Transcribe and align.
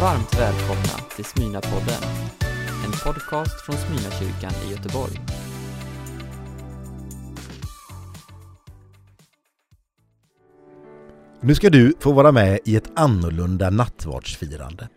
Varmt 0.00 0.38
välkomna 0.38 1.08
till 1.16 1.24
Smyna-podden, 1.24 2.02
en 2.84 2.92
podcast 2.92 3.60
från 3.66 3.76
Smyna-kyrkan 3.76 4.52
i 4.66 4.70
Göteborg. 4.70 5.20
Nu 11.40 11.54
ska 11.54 11.70
du 11.70 11.94
få 12.00 12.12
vara 12.12 12.32
med 12.32 12.58
i 12.64 12.76
ett 12.76 12.90
annorlunda 12.96 13.70
nattvardsfirande. 13.70 14.88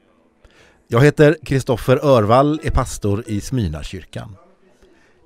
Jag 0.88 1.02
heter 1.02 1.38
Kristoffer 1.43 2.05
Örvall, 2.05 2.59
är 2.64 2.71
pastor 2.71 3.23
i 3.27 3.41
Smyna-kyrkan. 3.41 4.36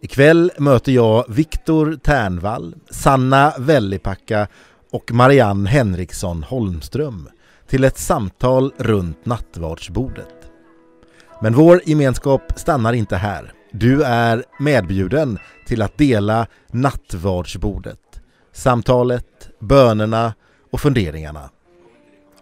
Ikväll 0.02 0.52
möter 0.58 0.92
jag 0.92 1.26
Viktor 1.30 1.96
Ternvall, 2.04 2.76
Sanna 2.90 3.54
Vellipacka 3.60 4.48
och 4.92 5.12
Marianne 5.12 5.70
Henriksson 5.70 6.44
Holmström 6.44 7.30
till 7.72 7.84
ett 7.84 7.98
samtal 7.98 8.74
runt 8.78 9.26
nattvardsbordet. 9.26 10.52
Men 11.42 11.54
vår 11.54 11.82
gemenskap 11.86 12.42
stannar 12.56 12.94
inte 12.94 13.16
här. 13.16 13.54
Du 13.72 14.04
är 14.04 14.46
medbjuden 14.60 15.40
till 15.68 15.82
att 15.82 15.98
dela 15.98 16.48
nattvardsbordet. 16.68 18.22
Samtalet, 18.54 19.50
bönerna 19.60 20.34
och 20.72 20.82
funderingarna. 20.82 21.50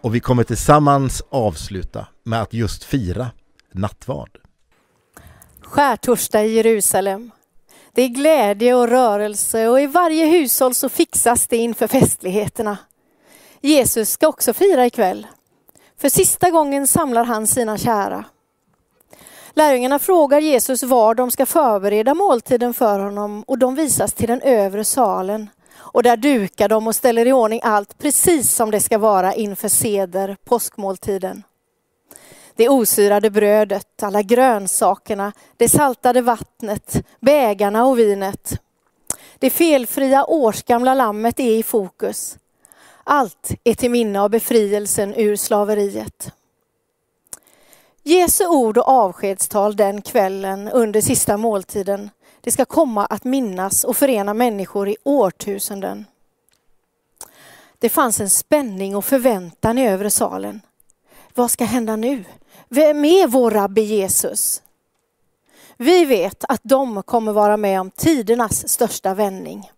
Och 0.00 0.14
vi 0.14 0.20
kommer 0.20 0.44
tillsammans 0.44 1.22
avsluta 1.30 2.06
med 2.24 2.42
att 2.42 2.54
just 2.54 2.84
fira 2.84 3.30
nattvard. 3.72 4.38
Skärtorsdag 5.60 6.44
i 6.44 6.54
Jerusalem. 6.54 7.30
Det 7.94 8.02
är 8.02 8.08
glädje 8.08 8.74
och 8.74 8.88
rörelse 8.88 9.68
och 9.68 9.80
i 9.80 9.86
varje 9.86 10.26
hushåll 10.26 10.74
så 10.74 10.88
fixas 10.88 11.46
det 11.46 11.56
inför 11.56 11.86
festligheterna. 11.86 12.78
Jesus 13.60 14.10
ska 14.10 14.28
också 14.28 14.52
fira 14.52 14.86
ikväll. 14.86 15.26
För 15.96 16.08
sista 16.08 16.50
gången 16.50 16.86
samlar 16.86 17.24
han 17.24 17.46
sina 17.46 17.78
kära. 17.78 18.24
Lärjungarna 19.54 19.98
frågar 19.98 20.40
Jesus 20.40 20.82
var 20.82 21.14
de 21.14 21.30
ska 21.30 21.46
förbereda 21.46 22.14
måltiden 22.14 22.74
för 22.74 22.98
honom 22.98 23.42
och 23.46 23.58
de 23.58 23.74
visas 23.74 24.12
till 24.12 24.28
den 24.28 24.42
övre 24.42 24.84
salen. 24.84 25.50
Och 25.72 26.02
där 26.02 26.16
dukar 26.16 26.68
de 26.68 26.86
och 26.86 26.96
ställer 26.96 27.26
i 27.26 27.32
ordning 27.32 27.60
allt 27.62 27.98
precis 27.98 28.54
som 28.54 28.70
det 28.70 28.80
ska 28.80 28.98
vara 28.98 29.34
inför 29.34 29.68
seder, 29.68 30.36
påskmåltiden. 30.44 31.42
Det 32.54 32.68
osyrade 32.68 33.30
brödet, 33.30 34.02
alla 34.02 34.22
grönsakerna, 34.22 35.32
det 35.56 35.68
saltade 35.68 36.20
vattnet, 36.22 37.06
bägarna 37.20 37.84
och 37.86 37.98
vinet. 37.98 38.60
Det 39.38 39.50
felfria 39.50 40.24
årsgamla 40.24 40.94
lammet 40.94 41.40
är 41.40 41.52
i 41.58 41.62
fokus. 41.62 42.36
Allt 43.04 43.50
är 43.64 43.74
till 43.74 43.90
minne 43.90 44.20
av 44.20 44.30
befrielsen 44.30 45.14
ur 45.14 45.36
slaveriet. 45.36 46.32
Jesu 48.02 48.46
ord 48.46 48.78
och 48.78 48.88
avskedstal 48.88 49.76
den 49.76 50.02
kvällen 50.02 50.68
under 50.68 51.00
sista 51.00 51.36
måltiden, 51.36 52.10
det 52.40 52.50
ska 52.50 52.64
komma 52.64 53.06
att 53.06 53.24
minnas 53.24 53.84
och 53.84 53.96
förena 53.96 54.34
människor 54.34 54.88
i 54.88 54.96
årtusenden. 55.04 56.06
Det 57.78 57.88
fanns 57.88 58.20
en 58.20 58.30
spänning 58.30 58.96
och 58.96 59.04
förväntan 59.04 59.78
i 59.78 59.88
övre 59.88 60.10
salen. 60.10 60.60
Vad 61.34 61.50
ska 61.50 61.64
hända 61.64 61.96
nu? 61.96 62.24
Vem 62.68 63.04
är 63.04 63.26
vår 63.26 63.50
rabbi 63.50 63.82
Jesus? 63.82 64.62
Vi 65.76 66.04
vet 66.04 66.44
att 66.48 66.60
de 66.62 67.02
kommer 67.02 67.32
vara 67.32 67.56
med 67.56 67.80
om 67.80 67.90
tidernas 67.90 68.68
största 68.68 69.14
vändning. 69.14 69.70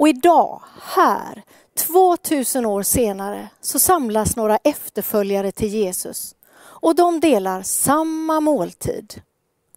Och 0.00 0.08
idag, 0.08 0.62
här, 0.82 1.42
2000 1.86 2.66
år 2.66 2.82
senare, 2.82 3.48
så 3.60 3.78
samlas 3.78 4.36
några 4.36 4.56
efterföljare 4.56 5.52
till 5.52 5.68
Jesus 5.68 6.34
och 6.56 6.94
de 6.94 7.20
delar 7.20 7.62
samma 7.62 8.40
måltid. 8.40 9.22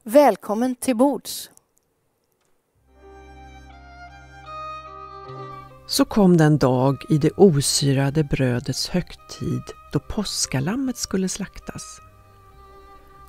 Välkommen 0.03 0.75
till 0.75 0.95
bords. 0.95 1.49
Så 5.87 6.05
kom 6.05 6.37
den 6.37 6.57
dag 6.57 6.97
i 7.09 7.17
det 7.17 7.31
osyrade 7.31 8.23
brödets 8.23 8.89
högtid 8.89 9.63
då 9.93 9.99
påskalammet 9.99 10.97
skulle 10.97 11.29
slaktas. 11.29 11.99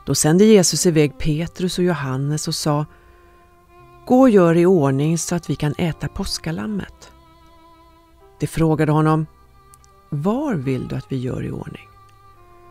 Då 0.07 0.15
sände 0.15 0.45
Jesus 0.45 0.87
iväg 0.87 1.19
Petrus 1.19 1.79
och 1.79 1.85
Johannes 1.85 2.49
och 2.49 2.55
sa 2.55 2.87
Gå 4.07 4.21
och 4.21 4.31
gör 4.31 4.57
i 4.57 4.67
ordning 4.67 5.19
så 5.19 5.35
att 5.35 5.51
vi 5.51 5.57
kan 5.57 5.75
äta 5.79 6.09
påskalammet. 6.09 7.13
De 8.41 8.47
frågade 8.47 8.93
honom 8.93 9.27
Var 10.09 10.55
vill 10.55 10.89
du 10.89 10.97
att 10.97 11.13
vi 11.13 11.17
gör 11.17 11.45
i 11.45 11.51
ordning? 11.51 11.89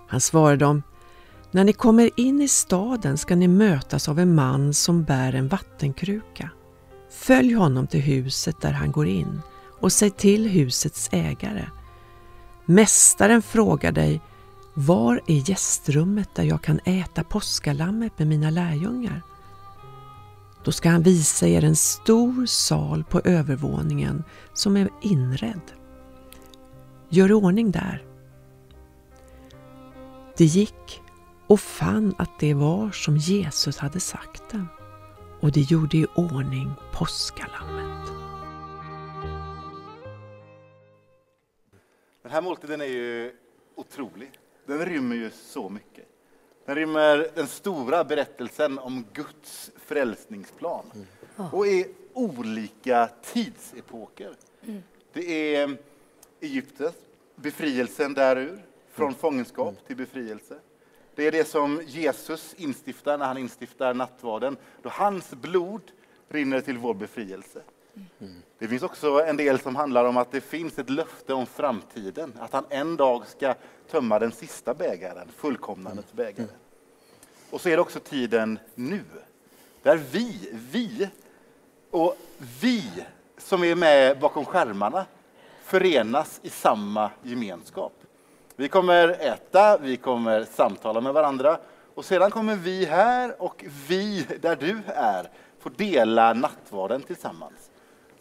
Han 0.08 0.22
svarade 0.22 0.58
dem 0.58 0.84
När 1.52 1.64
ni 1.64 1.74
kommer 1.74 2.10
in 2.16 2.42
i 2.42 2.48
staden 2.48 3.18
ska 3.18 3.36
ni 3.36 3.48
mötas 3.48 4.10
av 4.10 4.20
en 4.20 4.36
man 4.36 4.74
som 4.74 5.04
bär 5.04 5.34
en 5.34 5.48
vattenkruka. 5.48 6.50
Följ 7.12 7.54
honom 7.54 7.88
till 7.88 8.02
huset 8.02 8.62
där 8.62 8.72
han 8.72 8.92
går 8.92 9.08
in 9.08 9.42
och 9.80 9.92
säg 9.92 10.10
till 10.10 10.50
husets 10.50 11.10
ägare. 11.12 11.66
Mästaren 12.66 13.42
frågar 13.42 13.92
dig 13.92 14.22
var 14.74 15.22
är 15.28 15.50
gästrummet 15.50 16.30
där 16.36 16.44
jag 16.44 16.62
kan 16.62 16.80
äta 16.86 17.24
påskalammet 17.24 18.20
med 18.20 18.28
mina 18.28 18.50
lärjungar? 18.50 19.22
Då 20.64 20.72
ska 20.72 20.90
han 20.90 21.04
visa 21.04 21.48
er 21.48 21.64
en 21.64 21.76
stor 21.76 22.46
sal 22.46 23.04
på 23.04 23.22
övervåningen 23.24 24.24
som 24.54 24.78
är 24.78 24.90
inredd. 25.02 25.72
Gör 27.10 27.30
i 27.30 27.34
ordning 27.34 27.72
där. 27.72 28.06
Det 30.38 30.46
gick 30.46 31.02
och 31.48 31.60
fann 31.60 32.16
att 32.18 32.40
det 32.40 32.54
var 32.54 32.92
som 32.92 33.18
Jesus 33.18 33.78
hade 33.78 34.00
sagt 34.00 34.44
det 34.52 34.66
och 35.40 35.52
de 35.52 35.62
gjorde 35.62 35.98
i 35.98 36.06
ordning 36.16 36.72
påskalammet. 36.94 38.08
Den 42.24 42.32
här 42.32 42.42
måltiden 42.42 42.82
är 42.82 42.86
ju 42.86 43.32
otrolig. 43.76 44.32
Den 44.66 44.86
rymmer 44.86 45.16
ju 45.16 45.30
så 45.32 45.70
mycket. 45.70 46.13
Den 46.66 46.76
rymmer 46.76 47.28
den 47.36 47.48
stora 47.48 48.04
berättelsen 48.04 48.80
om 48.80 49.06
Guds 49.14 49.72
frälsningsplan 49.86 50.86
och 51.52 51.68
i 51.68 51.88
olika 52.14 53.10
tidsepoker. 53.24 54.36
Det 55.14 55.56
är 55.56 55.78
Egypten, 56.40 56.92
befrielsen 57.36 58.14
därur, 58.14 58.66
från 58.92 59.14
fångenskap 59.16 59.88
till 59.88 59.96
befrielse. 59.96 60.56
Det 61.16 61.28
är 61.28 61.32
det 61.32 61.48
som 61.48 61.82
Jesus 61.86 62.54
instiftar 62.54 63.18
när 63.18 63.26
han 63.26 63.38
instiftar 63.38 63.94
nattvarden, 63.94 64.58
då 64.82 64.90
hans 64.90 65.32
blod 65.32 65.82
rinner 66.30 66.62
till 66.62 66.78
vår 66.78 66.94
befrielse. 66.94 67.62
Det 68.60 68.68
finns 68.68 68.84
också 68.84 69.24
en 69.24 69.38
del 69.38 69.60
som 69.60 69.76
handlar 69.76 70.06
om 70.06 70.18
att 70.18 70.32
det 70.32 70.42
finns 70.42 70.80
ett 70.80 70.90
löfte 70.90 71.34
om 71.34 71.46
framtiden, 71.46 72.34
att 72.40 72.54
han 72.54 72.66
en 72.70 72.98
dag 72.98 73.28
ska 73.28 73.56
tömma 73.92 74.20
den 74.20 74.32
sista 74.32 74.74
bägaren, 74.74 75.28
fullkomnandets 75.38 76.14
bägare. 76.14 76.48
Och 77.50 77.62
så 77.62 77.70
är 77.70 77.76
det 77.76 77.82
också 77.82 78.00
tiden 78.00 78.60
nu, 78.76 79.04
där 79.84 79.98
vi, 79.98 80.50
vi 80.72 81.10
och 81.92 82.18
vi 82.62 82.84
som 83.38 83.64
är 83.64 83.76
med 83.76 84.20
bakom 84.20 84.46
skärmarna 84.46 85.06
förenas 85.64 86.40
i 86.44 86.50
samma 86.50 87.12
gemenskap. 87.24 87.94
Vi 88.56 88.68
kommer 88.68 89.08
äta, 89.10 89.78
vi 89.78 89.98
kommer 89.98 90.44
samtala 90.44 91.02
med 91.02 91.14
varandra 91.14 91.60
och 91.94 92.06
sedan 92.06 92.32
kommer 92.32 92.56
vi 92.56 92.86
här 92.86 93.42
och 93.42 93.66
vi 93.88 94.28
där 94.42 94.56
du 94.56 94.82
är 94.88 95.30
få 95.60 95.70
dela 95.70 96.34
nattvarden 96.34 97.02
tillsammans. 97.02 97.70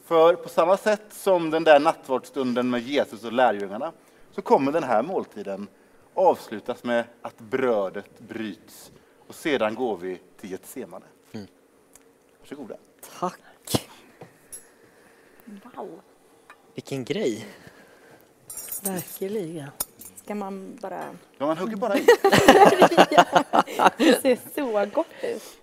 För 0.04 0.34
på 0.34 0.48
samma 0.48 0.76
sätt 0.76 1.02
som 1.10 1.50
den 1.50 1.64
där 1.64 1.80
nattvardsstunden 1.80 2.70
med 2.70 2.80
Jesus 2.80 3.24
och 3.24 3.32
lärjungarna 3.32 3.92
så 4.30 4.42
kommer 4.42 4.72
den 4.72 4.82
här 4.82 5.02
måltiden 5.02 5.68
avslutas 6.14 6.84
med 6.84 7.04
att 7.22 7.38
brödet 7.38 8.18
bryts 8.18 8.92
och 9.28 9.34
sedan 9.34 9.74
går 9.74 9.96
vi 9.96 10.20
till 10.40 10.50
Getsemane. 10.50 11.06
Mm. 11.32 11.46
Varsågoda. 12.40 12.76
Tack. 13.18 13.40
Wow. 15.74 16.00
Vilken 16.74 17.04
grej. 17.04 17.46
Verkligen. 18.82 19.68
Ska 20.14 20.34
man 20.34 20.78
bara... 20.82 21.16
Ja, 21.38 21.46
man 21.46 21.58
hugger 21.58 21.76
bara 21.76 21.98
i. 21.98 22.06
det 23.96 24.22
ser 24.22 24.38
så 24.54 24.86
gott 24.94 25.06
ut. 25.22 25.61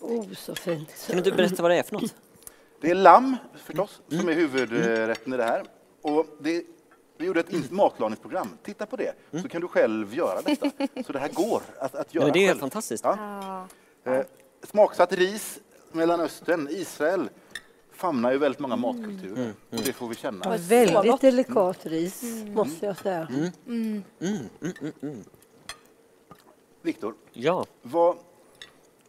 Oh, 0.00 0.32
så 0.32 0.54
fint. 0.54 0.88
Kan 1.06 1.16
du 1.16 1.18
inte 1.18 1.32
berätta 1.32 1.62
vad 1.62 1.70
det 1.70 1.76
är 1.78 1.82
för 1.82 1.92
något? 1.94 2.14
Det 2.80 2.90
är 2.90 2.94
lamm 2.94 3.36
förstås, 3.64 4.00
som 4.08 4.28
är 4.28 4.32
huvudrätten 4.32 5.32
i 5.32 5.36
det 5.36 5.44
här. 5.44 5.64
Och 6.02 6.26
det, 6.40 6.64
vi 7.16 7.26
gjorde 7.26 7.40
ett 7.40 7.70
matlagningsprogram. 7.70 8.48
Titta 8.62 8.86
på 8.86 8.96
det, 8.96 9.12
så 9.42 9.48
kan 9.48 9.60
du 9.60 9.68
själv 9.68 10.14
göra 10.14 10.42
detta. 10.42 10.70
Så 11.06 11.12
det 11.12 11.18
här 11.18 11.28
går 11.28 11.62
att, 11.78 11.94
att 11.94 12.14
göra 12.14 12.24
Men 12.24 12.32
det 12.32 12.44
är 12.44 12.48
själv. 12.48 12.58
fantastiskt. 12.60 13.04
Ja. 13.04 13.66
Eh, 14.04 14.20
smaksatt 14.62 15.12
ris, 15.12 15.58
Mellanöstern, 15.92 16.68
Israel. 16.70 17.28
famnar 17.92 18.32
ju 18.32 18.38
väldigt 18.38 18.60
många 18.60 18.76
matkulturer. 18.76 19.42
Mm, 19.42 19.52
Och 19.70 19.76
det 19.84 19.92
får 19.92 20.08
vi 20.08 20.14
känna. 20.14 20.44
Ja, 20.44 20.56
väldigt 20.60 21.20
delikat 21.20 21.86
ris, 21.86 22.22
måste 22.54 22.86
jag 22.86 22.96
säga. 22.98 23.26
Mm, 23.30 23.50
mm, 24.20 24.48
mm, 24.62 24.92
mm. 25.02 25.24
Viktor, 26.82 27.14
Ja, 27.32 27.66
vad, 27.82 28.16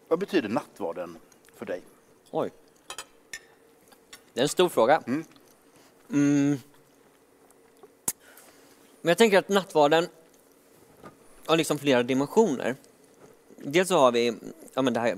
vad 0.10 0.20
betyder 0.20 0.50
nattvarden 0.50 1.18
för 1.56 1.66
dig? 1.66 1.82
oj. 2.32 2.52
Det 4.34 4.40
är 4.40 4.44
en 4.44 4.50
stor 4.50 4.70
fråga. 4.70 5.04
Mm. 5.08 5.24
Mm. 6.10 6.60
Men 9.02 9.10
jag 9.10 9.18
tänker 9.18 9.38
att 9.38 9.50
nattvarden 9.50 10.08
har 11.46 11.58
liksom 11.58 11.78
flera 11.78 12.04
dimensioner. 12.04 12.76
Dels 13.58 13.90
så 13.90 13.98
har 13.98 14.12
vi 14.12 14.34
ja, 14.74 14.82
men 14.82 14.94
det 14.94 15.00
här 15.00 15.18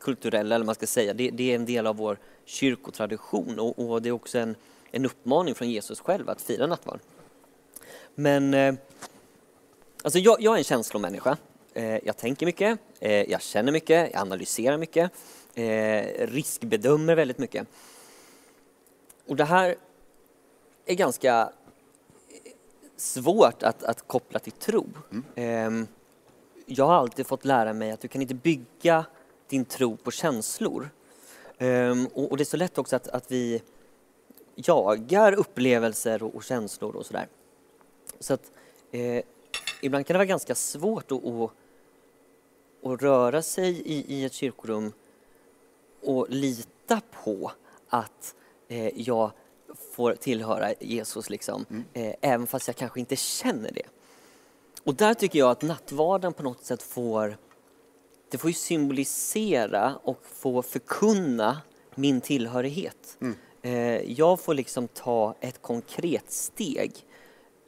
kulturella, 0.00 0.54
eller 0.54 0.64
man 0.64 0.74
ska 0.74 0.86
säga, 0.86 1.14
det, 1.14 1.30
det 1.30 1.50
är 1.50 1.54
en 1.54 1.66
del 1.66 1.86
av 1.86 1.96
vår 1.96 2.18
kyrkotradition 2.44 3.58
och, 3.58 3.90
och 3.90 4.02
det 4.02 4.08
är 4.08 4.12
också 4.12 4.38
en, 4.38 4.54
en 4.90 5.04
uppmaning 5.04 5.54
från 5.54 5.70
Jesus 5.70 6.00
själv 6.00 6.30
att 6.30 6.42
fira 6.42 6.66
nattvard. 6.66 7.00
Men 8.14 8.54
eh, 8.54 8.74
alltså 10.02 10.18
jag, 10.18 10.42
jag 10.42 10.54
är 10.54 10.58
en 10.58 10.64
känslomänniska. 10.64 11.36
Eh, 11.74 12.06
jag 12.06 12.16
tänker 12.16 12.46
mycket, 12.46 12.78
eh, 13.00 13.30
jag 13.30 13.42
känner 13.42 13.72
mycket, 13.72 14.10
jag 14.12 14.20
analyserar 14.20 14.78
mycket, 14.78 15.10
eh, 15.54 16.26
riskbedömer 16.26 17.14
väldigt 17.14 17.38
mycket. 17.38 17.66
Och 19.26 19.36
det 19.36 19.44
här 19.44 19.74
är 20.86 20.94
ganska 20.94 21.52
svårt 22.96 23.62
att, 23.62 23.82
att 23.82 24.08
koppla 24.08 24.38
till 24.38 24.52
tro. 24.52 24.86
Ehm, 25.34 25.86
jag 26.66 26.86
har 26.86 26.94
alltid 26.94 27.26
fått 27.26 27.44
lära 27.44 27.72
mig 27.72 27.90
att 27.90 28.00
du 28.00 28.08
kan 28.08 28.22
inte 28.22 28.34
bygga 28.34 29.04
din 29.48 29.64
tro 29.64 29.96
på 29.96 30.10
känslor. 30.10 30.90
Ehm, 31.58 32.06
och, 32.06 32.30
och 32.30 32.36
det 32.36 32.42
är 32.42 32.44
så 32.44 32.56
lätt 32.56 32.78
också 32.78 32.96
att, 32.96 33.08
att 33.08 33.30
vi 33.30 33.62
jagar 34.54 35.32
upplevelser 35.32 36.22
och, 36.22 36.34
och 36.34 36.44
känslor 36.44 36.96
och 36.96 37.06
sådär. 37.06 37.28
Så 38.20 38.34
att 38.34 38.52
eh, 38.90 39.22
ibland 39.82 40.06
kan 40.06 40.14
det 40.14 40.18
vara 40.18 40.24
ganska 40.26 40.54
svårt 40.54 41.12
att, 41.12 41.24
att, 41.24 41.50
att 42.82 43.02
röra 43.02 43.42
sig 43.42 43.80
i, 43.80 44.14
i 44.14 44.24
ett 44.24 44.32
kyrkorum 44.32 44.92
och 46.02 46.26
lita 46.30 47.00
på 47.24 47.52
att 47.88 48.34
eh, 48.68 49.00
jag 49.00 49.32
får 49.92 50.14
tillhöra 50.14 50.72
Jesus, 50.80 51.30
liksom, 51.30 51.64
eh, 51.92 52.14
även 52.20 52.46
fast 52.46 52.66
jag 52.66 52.76
kanske 52.76 53.00
inte 53.00 53.16
känner 53.16 53.72
det. 53.72 53.86
Och 54.84 54.94
där 54.94 55.14
tycker 55.14 55.38
jag 55.38 55.50
att 55.50 55.62
nattvarden 55.62 56.32
på 56.32 56.42
något 56.42 56.64
sätt 56.64 56.82
får, 56.82 57.36
det 58.30 58.38
får 58.38 58.50
symbolisera 58.50 59.96
och 60.02 60.22
få 60.24 60.62
förkunna 60.62 61.58
min 61.94 62.20
tillhörighet. 62.20 63.18
Eh, 63.62 64.12
jag 64.12 64.40
får 64.40 64.54
liksom 64.54 64.88
ta 64.88 65.34
ett 65.40 65.62
konkret 65.62 66.32
steg 66.32 66.92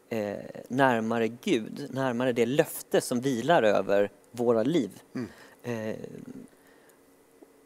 eh, 0.08 0.36
närmare 0.68 1.28
Gud, 1.28 1.88
närmare 1.90 2.32
det 2.32 2.46
löfte 2.46 3.00
som 3.00 3.20
vilar 3.20 3.62
över 3.62 4.10
våra 4.32 4.62
liv. 4.62 5.02
Eh, 5.62 5.96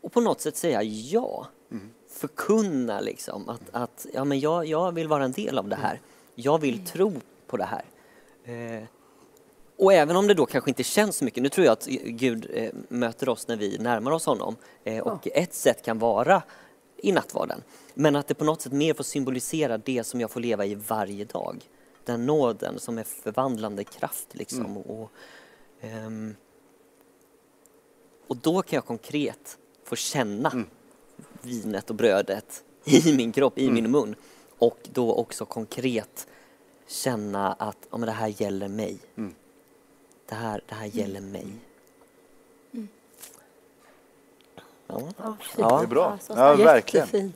och 0.00 0.12
på 0.12 0.20
något 0.20 0.40
sätt 0.40 0.56
säga 0.56 0.82
ja. 0.82 1.46
Förkunna 2.08 3.00
liksom 3.00 3.48
att, 3.48 3.62
att 3.72 4.06
ja, 4.14 4.24
men 4.24 4.40
jag, 4.40 4.66
jag 4.66 4.92
vill 4.92 5.08
vara 5.08 5.24
en 5.24 5.32
del 5.32 5.58
av 5.58 5.68
det 5.68 5.76
här. 5.76 6.00
Jag 6.34 6.60
vill 6.60 6.86
tro 6.86 7.12
på 7.46 7.56
det 7.56 7.64
här. 7.64 7.84
Eh, 8.44 8.84
och 9.78 9.92
även 9.92 10.16
om 10.16 10.26
det 10.26 10.34
då 10.34 10.46
kanske 10.46 10.70
inte 10.70 10.82
känns 10.82 11.16
så 11.16 11.24
mycket, 11.24 11.42
nu 11.42 11.48
tror 11.48 11.66
jag 11.66 11.72
att 11.72 11.86
Gud 12.04 12.50
eh, 12.52 12.70
möter 12.88 13.28
oss 13.28 13.48
när 13.48 13.56
vi 13.56 13.78
närmar 13.78 14.10
oss 14.10 14.26
honom. 14.26 14.56
Eh, 14.84 15.02
och 15.02 15.28
ett 15.34 15.54
sätt 15.54 15.84
kan 15.84 15.98
vara 15.98 16.42
i 16.96 17.12
nattvarden. 17.12 17.62
Men 17.94 18.16
att 18.16 18.28
det 18.28 18.34
på 18.34 18.44
något 18.44 18.62
sätt 18.62 18.72
mer 18.72 18.94
får 18.94 19.04
symbolisera 19.04 19.78
det 19.78 20.04
som 20.04 20.20
jag 20.20 20.30
får 20.30 20.40
leva 20.40 20.66
i 20.66 20.74
varje 20.74 21.24
dag. 21.24 21.68
Den 22.04 22.26
nåden 22.26 22.78
som 22.78 22.98
är 22.98 23.04
förvandlande 23.04 23.84
kraft 23.84 24.34
liksom. 24.34 24.76
Och, 24.76 25.10
ehm, 25.80 26.34
och 28.26 28.36
då 28.36 28.62
kan 28.62 28.76
jag 28.76 28.84
konkret 28.84 29.58
få 29.84 29.96
känna 29.96 30.64
vinet 31.42 31.90
och 31.90 31.96
brödet 31.96 32.64
i 32.84 33.16
min 33.16 33.32
kropp, 33.32 33.58
i 33.58 33.70
min 33.70 33.90
mun. 33.90 34.14
Och 34.58 34.78
då 34.92 35.14
också 35.14 35.44
konkret 35.44 36.26
känna 36.86 37.52
att 37.52 37.76
ja, 37.90 37.96
men 37.98 38.06
det 38.06 38.12
här 38.12 38.42
gäller 38.42 38.68
mig. 38.68 38.98
Det, 40.28 40.34
här, 40.34 40.60
det 40.68 40.74
här 40.74 40.86
gäller 40.86 41.20
mig. 41.20 41.46
Ja, 44.86 45.00
Ja, 45.16 45.36
Det 45.56 45.62
är 45.62 45.86
bra. 45.86 46.18
Ja, 46.28 46.54
verkligen. 46.56 47.32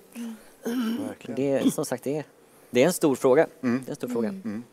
Verkligen. 1.07 1.37
det 1.37 1.51
är 1.53 1.71
som 1.71 1.85
sagt 1.85 2.05
det 2.05 2.17
är, 2.19 2.25
det 2.71 2.83
är 2.83 2.87
en 2.87 2.93
stor 2.93 3.15
fråga. 3.15 3.47
Det 3.61 3.69
är 3.69 3.91
en 3.91 3.97
stor 3.97 4.09
fråga. 4.09 4.33
Men 4.33 4.65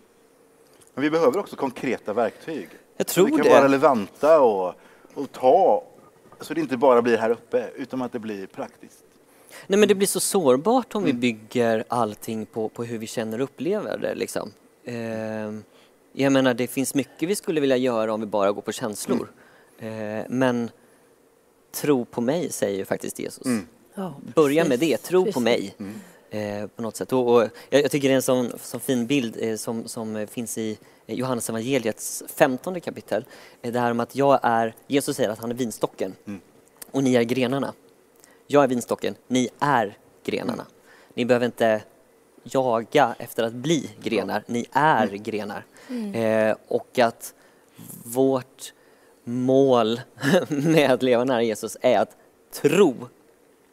vi 0.94 1.10
behöver 1.10 1.40
också 1.40 1.56
konkreta 1.56 2.14
verktyg. 2.14 2.70
Jag 2.98 3.08
tror 3.08 3.26
vi 3.26 3.32
kan 3.32 3.42
det. 3.42 3.50
vara 3.50 3.64
relevanta 3.64 4.42
och, 4.42 4.74
och 5.14 5.32
ta, 5.32 5.84
så 6.42 6.54
det 6.54 6.62
inte 6.62 6.78
bara 6.78 7.02
blir 7.02 7.18
här 7.18 7.30
uppe, 7.30 7.70
utan 7.76 8.02
att 8.02 8.12
det 8.12 8.20
blir 8.20 8.48
praktiskt. 8.48 9.04
Nej 9.68 9.80
men 9.80 9.88
det 9.88 9.96
blir 9.96 10.08
så 10.08 10.20
sårbart 10.20 10.96
om 10.96 11.04
vi 11.04 11.14
bygger 11.14 11.84
allting 11.88 12.46
på, 12.46 12.70
på 12.70 12.84
hur 12.84 12.98
vi 12.98 13.08
känner 13.08 13.38
och 13.40 13.44
upplever 13.44 13.98
det 13.98 14.16
liksom. 14.16 14.52
Ehm, 14.86 15.64
jag 16.14 16.34
menar 16.34 16.54
det 16.54 16.68
finns 16.68 16.96
mycket 16.96 17.30
vi 17.30 17.36
skulle 17.36 17.62
vilja 17.62 17.78
göra 17.78 18.14
om 18.14 18.20
vi 18.20 18.26
bara 18.26 18.52
går 18.52 18.62
på 18.62 18.72
känslor. 18.72 19.32
Ehm, 19.80 20.24
men 20.30 20.70
tro 21.72 22.06
på 22.06 22.22
mig 22.22 22.52
säger 22.52 22.78
ju 22.78 22.86
faktiskt 22.86 23.20
Jesus. 23.20 23.48
Ja, 23.96 24.16
Börja 24.36 24.66
med 24.66 24.80
det, 24.80 24.98
tro 24.98 25.26
på 25.26 25.26
precis. 25.26 25.44
mig. 25.44 25.76
Eh, 26.30 26.68
på 26.68 26.82
något 26.82 26.96
sätt. 26.96 27.14
Och, 27.14 27.36
och 27.36 27.50
jag, 27.70 27.84
jag 27.84 27.92
tycker 27.92 28.08
det 28.08 28.14
är 28.14 28.16
en 28.16 28.22
sån, 28.22 28.52
sån 28.60 28.80
fin 28.80 29.08
bild 29.08 29.38
eh, 29.40 29.56
som, 29.56 29.88
som 29.88 30.16
eh, 30.16 30.28
finns 30.28 30.58
i 30.58 30.78
eh, 31.06 31.16
Johannes 31.16 31.50
evangeliets 31.50 32.24
femtonde 32.36 32.80
kapitel. 32.80 33.26
Eh, 33.62 33.72
det 33.72 33.80
här 33.80 33.92
om 33.92 34.00
att 34.00 34.16
jag 34.16 34.40
är, 34.44 34.76
Jesus 34.88 35.16
säger 35.16 35.30
att 35.30 35.40
han 35.40 35.52
är 35.52 35.56
vinstocken 35.56 36.16
och 36.92 37.04
ni 37.04 37.16
är 37.16 37.24
grenarna. 37.24 37.74
Jag 38.48 38.64
är 38.64 38.68
vinstocken, 38.68 39.16
ni 39.28 39.50
är 39.60 39.98
grenarna. 40.24 40.66
Ni 41.14 41.26
behöver 41.26 41.46
inte 41.46 41.82
jaga 42.44 43.16
efter 43.20 43.44
att 43.44 43.54
bli 43.54 43.90
grenar, 44.04 44.44
ni 44.48 44.66
är 44.72 45.08
grenar. 45.08 45.66
Eh, 46.14 46.56
och 46.68 47.00
att 47.00 47.34
vårt 48.04 48.74
mål 49.24 50.02
med 50.48 50.92
att 50.92 51.04
leva 51.04 51.24
nära 51.24 51.44
Jesus 51.44 51.78
är 51.82 52.00
att 52.00 52.16
tro 52.54 53.08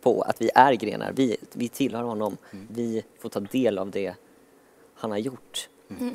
på 0.04 0.22
att 0.22 0.40
vi 0.42 0.50
är 0.54 0.72
grenar, 0.72 1.12
vi, 1.16 1.36
vi 1.52 1.68
tillhör 1.68 2.02
honom, 2.02 2.36
vi 2.50 3.04
får 3.18 3.28
ta 3.28 3.40
del 3.40 3.78
av 3.78 3.90
det 3.90 4.14
han 4.94 5.10
har 5.10 5.18
gjort. 5.18 5.68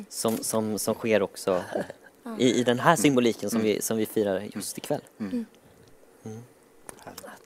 Som, 0.08 0.36
som, 0.36 0.78
som 0.78 0.94
sker 0.94 1.22
också 1.22 1.62
i, 2.38 2.60
i 2.60 2.64
den 2.64 2.80
här 2.80 2.96
symboliken 2.96 3.50
som, 3.50 3.60
vi, 3.62 3.82
som 3.82 3.96
vi 3.96 4.06
firar 4.06 4.40
just 4.54 4.78
ikväll. 4.78 5.00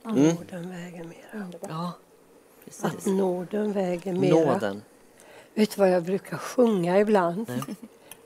Nåden 0.03 0.71
väger 0.71 1.05
mera. 1.05 1.51
Ja, 1.69 1.93
Att 2.81 2.93
precis. 2.93 3.07
nåden 3.07 3.73
väger 3.73 4.13
mera. 4.13 4.35
Nåden. 4.53 4.83
Vet 5.55 5.71
du 5.71 5.81
vad 5.81 5.91
jag 5.91 6.03
brukar 6.03 6.37
sjunga 6.37 6.99
ibland? 7.01 7.47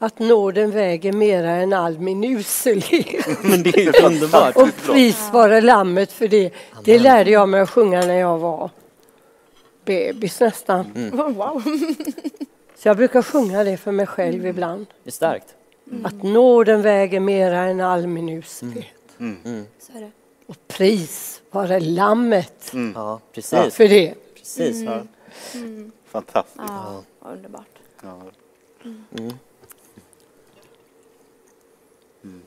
Att 0.00 0.18
nåden 0.18 0.70
väger 0.70 1.12
mera 1.12 1.50
än 1.50 1.72
all 1.72 1.98
min 1.98 2.24
uselhet. 2.24 3.26
Men 3.42 3.62
det 3.62 3.76
är 3.76 3.80
ju 3.80 4.06
underbart. 4.06 4.56
Och 4.56 4.68
pris 4.86 5.28
vare 5.32 5.60
lammet 5.60 6.12
för 6.12 6.28
det. 6.28 6.50
Det 6.84 6.98
lärde 6.98 7.30
jag 7.30 7.48
mig 7.48 7.60
att 7.60 7.70
sjunga 7.70 8.00
när 8.00 8.14
jag 8.18 8.38
var 8.38 8.70
bebis 9.84 10.40
nästan. 10.40 10.86
Mm. 10.94 11.34
Wow. 11.34 11.62
Så 12.76 12.88
jag 12.88 12.96
brukar 12.96 13.22
sjunga 13.22 13.64
det 13.64 13.76
för 13.76 13.92
mig 13.92 14.06
själv 14.06 14.46
ibland. 14.46 14.86
Det 15.04 15.08
är 15.10 15.12
starkt. 15.12 15.54
Att 16.04 16.22
nåden 16.22 16.82
väger 16.82 17.20
mera 17.20 17.58
än 17.58 17.80
all 17.80 18.06
min 18.06 18.28
uselhet. 18.28 18.86
Så 19.78 19.92
är 19.96 20.00
det. 20.00 20.10
Och 20.46 20.56
pris 20.68 21.40
vare 21.50 21.80
lammet 21.80 22.72
Ja, 22.94 23.20
precis. 23.32 23.74
för 23.74 23.88
det. 23.88 24.14
precis. 24.38 24.82
Ja. 24.82 25.02
Fantastiskt. 26.10 26.64
Ja, 26.68 27.02
underbart. 27.32 27.78
Ja. 28.02 28.20
Mm. 32.24 32.42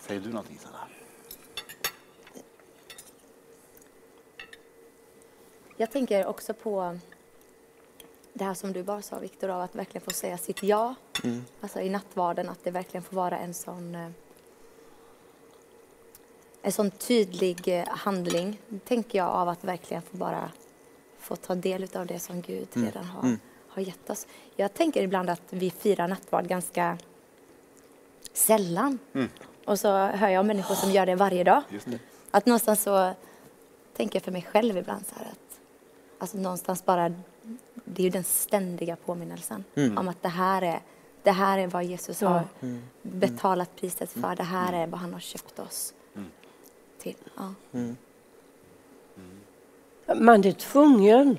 Säger 0.00 0.20
du 0.20 0.28
någonting 0.28 0.58
Sanna? 0.58 0.88
Jag 5.76 5.90
tänker 5.90 6.26
också 6.26 6.54
på 6.54 6.98
det 8.32 8.44
här 8.44 8.54
som 8.54 8.72
du 8.72 8.82
bara 8.82 9.02
sa 9.02 9.18
Viktor, 9.18 9.48
av 9.48 9.60
att 9.60 9.74
verkligen 9.74 10.04
få 10.04 10.10
säga 10.10 10.38
sitt 10.38 10.62
ja. 10.62 10.94
Alltså 11.60 11.80
i 11.80 11.88
nattvarden, 11.88 12.48
att 12.48 12.64
det 12.64 12.70
verkligen 12.70 13.02
får 13.04 13.16
vara 13.16 13.38
en 13.38 13.54
sån 13.54 13.94
eh, 13.94 14.10
en 16.62 16.72
sån 16.72 16.90
tydlig 16.90 17.68
eh, 17.68 17.88
handling, 17.88 18.60
tänker 18.84 19.18
jag, 19.18 19.28
av 19.28 19.48
att 19.48 19.64
verkligen 19.64 20.02
få 20.02 20.16
bara 20.16 20.52
få 21.18 21.36
ta 21.36 21.54
del 21.54 21.88
av 21.96 22.06
det 22.06 22.18
som 22.18 22.40
Gud 22.40 22.68
redan 22.72 23.04
har, 23.04 23.36
har 23.78 23.86
gett 23.86 24.10
oss. 24.10 24.26
Jag 24.56 24.74
tänker 24.74 25.02
ibland 25.02 25.30
att 25.30 25.42
vi 25.50 25.70
firar 25.70 26.08
nattvard 26.08 26.46
ganska 26.46 26.98
sällan. 28.32 28.98
Och 29.64 29.80
så 29.80 29.88
hör 30.06 30.28
jag 30.28 30.40
om 30.40 30.46
människor 30.46 30.74
som 30.74 30.90
gör 30.90 31.06
det 31.06 31.14
varje 31.14 31.44
dag. 31.44 31.62
Det. 31.84 31.98
Att 32.30 32.46
någonstans 32.46 32.82
så 32.82 33.12
tänker 33.96 34.16
jag 34.16 34.22
för 34.22 34.32
mig 34.32 34.46
själv 34.52 34.76
ibland 34.76 35.06
så 35.06 35.14
här 35.14 35.26
att 35.26 35.60
alltså 36.18 36.38
någonstans 36.38 36.84
bara 36.84 37.14
det 37.84 38.02
är 38.02 38.04
ju 38.04 38.10
den 38.10 38.24
ständiga 38.24 38.96
påminnelsen 38.96 39.64
om 39.96 40.08
att 40.08 40.22
det 40.22 40.28
här 40.28 40.62
är 40.62 40.80
det 41.22 41.30
här 41.30 41.58
är 41.58 41.66
vad 41.66 41.84
Jesus 41.84 42.20
har 42.20 42.44
betalat 43.02 43.76
priset 43.76 44.10
för. 44.10 44.36
Det 44.36 44.42
här 44.42 44.72
är 44.72 44.86
vad 44.86 45.00
han 45.00 45.12
har 45.12 45.20
köpt 45.20 45.58
oss 45.58 45.94
till. 46.98 47.16
Ja. 47.36 47.54
Man 50.14 50.44
är 50.44 50.52
tvungen 50.52 51.38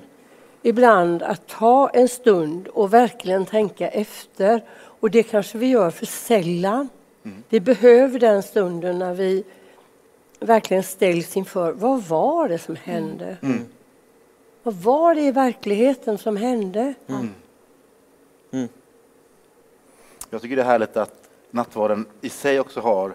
ibland 0.62 1.22
att 1.22 1.46
ta 1.46 1.88
en 1.88 2.08
stund 2.08 2.68
och 2.68 2.94
verkligen 2.94 3.46
tänka 3.46 3.88
efter. 3.88 4.64
Och 4.72 5.10
det 5.10 5.22
kanske 5.22 5.58
vi 5.58 5.66
gör 5.66 5.90
för 5.90 6.06
sällan. 6.06 6.88
Vi 7.48 7.60
behöver 7.60 8.18
den 8.18 8.42
stunden 8.42 8.98
när 8.98 9.14
vi 9.14 9.44
verkligen 10.40 10.82
ställs 10.82 11.36
inför 11.36 11.72
vad 11.72 12.02
var 12.02 12.48
det 12.48 12.58
som 12.58 12.76
hände? 12.76 13.36
Vad 14.62 14.74
var 14.74 15.14
det 15.14 15.20
i 15.20 15.32
verkligheten 15.32 16.18
som 16.18 16.36
hände? 16.36 16.94
Jag 20.30 20.42
tycker 20.42 20.56
det 20.56 20.62
är 20.62 20.66
härligt 20.66 20.96
att 20.96 21.30
nattvarden 21.50 22.06
i 22.20 22.28
sig 22.28 22.60
också 22.60 22.80
har 22.80 23.14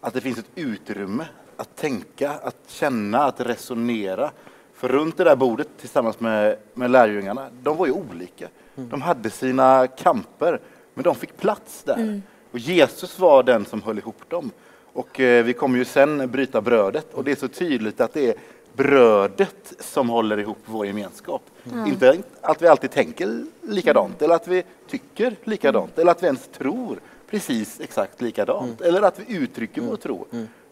att 0.00 0.14
det 0.14 0.20
finns 0.20 0.38
ett 0.38 0.50
utrymme 0.54 1.26
att 1.56 1.76
tänka, 1.76 2.30
att 2.30 2.56
känna, 2.66 3.24
att 3.24 3.40
resonera. 3.40 4.30
För 4.78 4.88
runt 4.88 5.16
det 5.16 5.24
där 5.24 5.36
bordet 5.36 5.68
tillsammans 5.80 6.20
med, 6.20 6.56
med 6.74 6.90
lärjungarna, 6.90 7.46
de 7.62 7.76
var 7.76 7.86
ju 7.86 7.92
olika. 7.92 8.48
De 8.74 9.02
hade 9.02 9.30
sina 9.30 9.86
kamper, 9.86 10.60
men 10.94 11.04
de 11.04 11.14
fick 11.14 11.36
plats 11.36 11.82
där. 11.82 12.20
Och 12.50 12.58
Jesus 12.58 13.18
var 13.18 13.42
den 13.42 13.64
som 13.64 13.82
höll 13.82 13.98
ihop 13.98 14.28
dem. 14.28 14.50
Och 14.92 15.20
eh, 15.20 15.44
vi 15.44 15.52
kommer 15.52 15.78
ju 15.78 15.84
sen 15.84 16.30
bryta 16.30 16.60
brödet 16.60 17.14
och 17.14 17.24
det 17.24 17.30
är 17.30 17.36
så 17.36 17.48
tydligt 17.48 18.00
att 18.00 18.14
det 18.14 18.28
är 18.28 18.34
brödet 18.72 19.72
som 19.78 20.08
håller 20.08 20.38
ihop 20.38 20.58
vår 20.64 20.86
gemenskap. 20.86 21.42
Inte 21.86 22.18
att 22.40 22.62
vi 22.62 22.68
alltid 22.68 22.90
tänker 22.90 23.44
likadant 23.62 24.22
eller 24.22 24.34
att 24.34 24.48
vi 24.48 24.62
tycker 24.88 25.36
likadant 25.44 25.98
eller 25.98 26.10
att 26.10 26.22
vi 26.22 26.26
ens 26.26 26.48
tror 26.58 26.98
precis 27.30 27.80
exakt 27.80 28.20
likadant 28.20 28.80
eller 28.80 29.02
att 29.02 29.20
vi 29.26 29.36
uttrycker 29.36 29.80
vår 29.82 29.96
tro. 29.96 30.26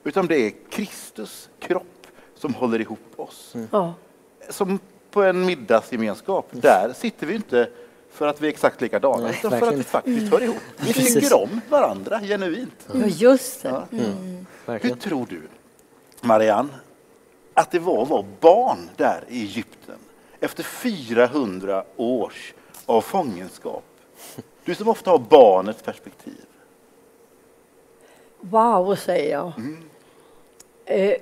Utan 0.05 0.27
det 0.27 0.37
är 0.39 0.53
Kristus 0.71 1.49
kropp 1.59 1.96
som 2.37 2.55
håller 2.55 2.81
ihop 2.81 3.13
oss. 3.17 3.55
Ja. 3.71 3.95
Som 4.51 4.79
på 5.11 5.23
en 5.23 5.47
middagsgemenskap, 5.47 6.49
där 6.51 6.93
sitter 6.93 7.27
vi 7.27 7.35
inte 7.35 7.69
för 8.11 8.27
att 8.27 8.41
vi 8.41 8.47
är 8.47 8.51
exakt 8.53 8.81
likadana 8.81 9.23
Nej, 9.23 9.37
utan 9.39 9.59
för 9.61 9.69
att 9.69 9.75
vi 9.75 9.83
faktiskt 9.83 10.33
hör 10.33 10.43
ihop. 10.43 10.57
Vi 10.77 10.93
Precis. 10.93 11.15
tycker 11.15 11.43
om 11.43 11.61
varandra 11.69 12.21
genuint. 12.21 12.89
ja, 12.93 13.07
just 13.07 13.63
det. 13.63 13.69
Ja. 13.69 13.83
Hur 13.91 14.45
Verkligen. 14.67 14.99
tror 14.99 15.27
du, 15.31 15.43
Marianne, 16.21 16.69
att 17.55 17.71
det 17.71 17.79
var 17.79 18.03
att 18.03 18.09
vara 18.09 18.25
barn 18.41 18.91
där 18.97 19.25
i 19.29 19.43
Egypten 19.43 19.99
efter 20.41 20.63
400 20.63 21.85
års 21.97 22.55
av 22.87 23.01
fångenskap? 23.01 23.85
Du 24.65 24.75
som 24.75 24.89
ofta 24.89 25.11
har 25.11 25.19
barnets 25.19 25.83
perspektiv. 25.83 26.45
Wow, 28.41 28.95
säger 28.97 29.33
jag. 29.33 29.47
Eh, 29.47 29.55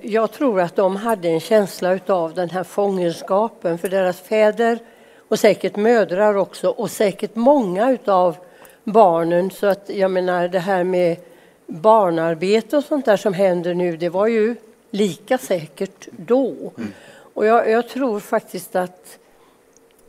Jag 0.01 0.31
tror 0.31 0.61
att 0.61 0.75
de 0.75 0.95
hade 0.95 1.27
en 1.27 1.39
känsla 1.39 1.99
av 2.07 2.33
den 2.33 2.49
här 2.49 2.63
fångenskapen 2.63 3.77
för 3.77 3.89
deras 3.89 4.19
fäder 4.19 4.79
och 5.27 5.39
säkert 5.39 5.75
mödrar 5.75 6.35
också 6.35 6.69
och 6.69 6.91
säkert 6.91 7.35
många 7.35 7.97
av 8.05 8.35
barnen. 8.83 9.51
Så 9.51 9.67
att 9.67 9.89
jag 9.89 10.11
menar 10.11 10.47
det 10.47 10.59
här 10.59 10.83
med 10.83 11.17
barnarbete 11.67 12.77
och 12.77 12.83
sånt 12.83 13.05
där 13.05 13.17
som 13.17 13.33
händer 13.33 13.73
nu, 13.73 13.97
det 13.97 14.09
var 14.09 14.27
ju 14.27 14.55
lika 14.91 15.37
säkert 15.37 16.07
då. 16.11 16.71
Och 17.33 17.45
jag, 17.45 17.69
jag 17.69 17.89
tror 17.89 18.19
faktiskt 18.19 18.75
att 18.75 19.17